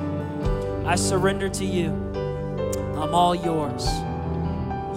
[0.86, 1.92] I surrender to you.
[2.96, 3.88] I'm all yours.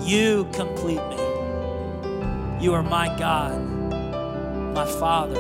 [0.09, 1.19] You complete me.
[2.65, 3.61] You are my God,
[4.75, 5.39] my Father.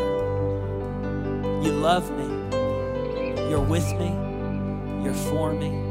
[1.64, 2.26] You love me.
[3.48, 4.12] You're with me.
[5.02, 5.85] You're for me.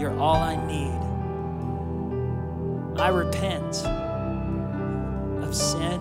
[0.00, 0.98] You're all I need.
[2.98, 3.84] I repent
[5.44, 6.00] of sin,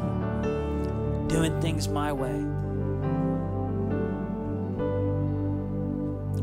[1.28, 2.46] doing things my way.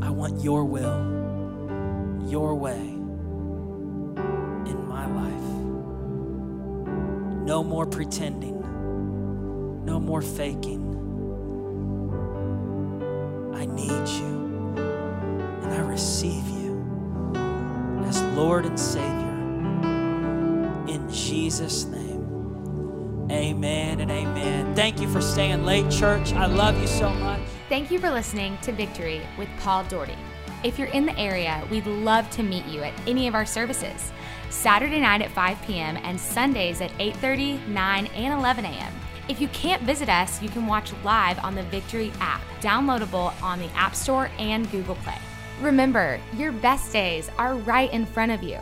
[0.05, 2.77] I want your will, your way
[4.69, 5.49] in my life.
[7.43, 8.61] No more pretending,
[9.83, 10.86] no more faking.
[25.17, 26.33] For staying late, church.
[26.33, 27.41] I love you so much.
[27.69, 30.15] Thank you for listening to Victory with Paul Daugherty.
[30.63, 34.11] If you're in the area, we'd love to meet you at any of our services.
[34.51, 35.97] Saturday night at 5 p.m.
[36.03, 38.93] and Sundays at 8:30, 9, and 11 a.m.
[39.27, 43.57] If you can't visit us, you can watch live on the Victory app, downloadable on
[43.57, 45.17] the App Store and Google Play.
[45.61, 48.59] Remember, your best days are right in front of you.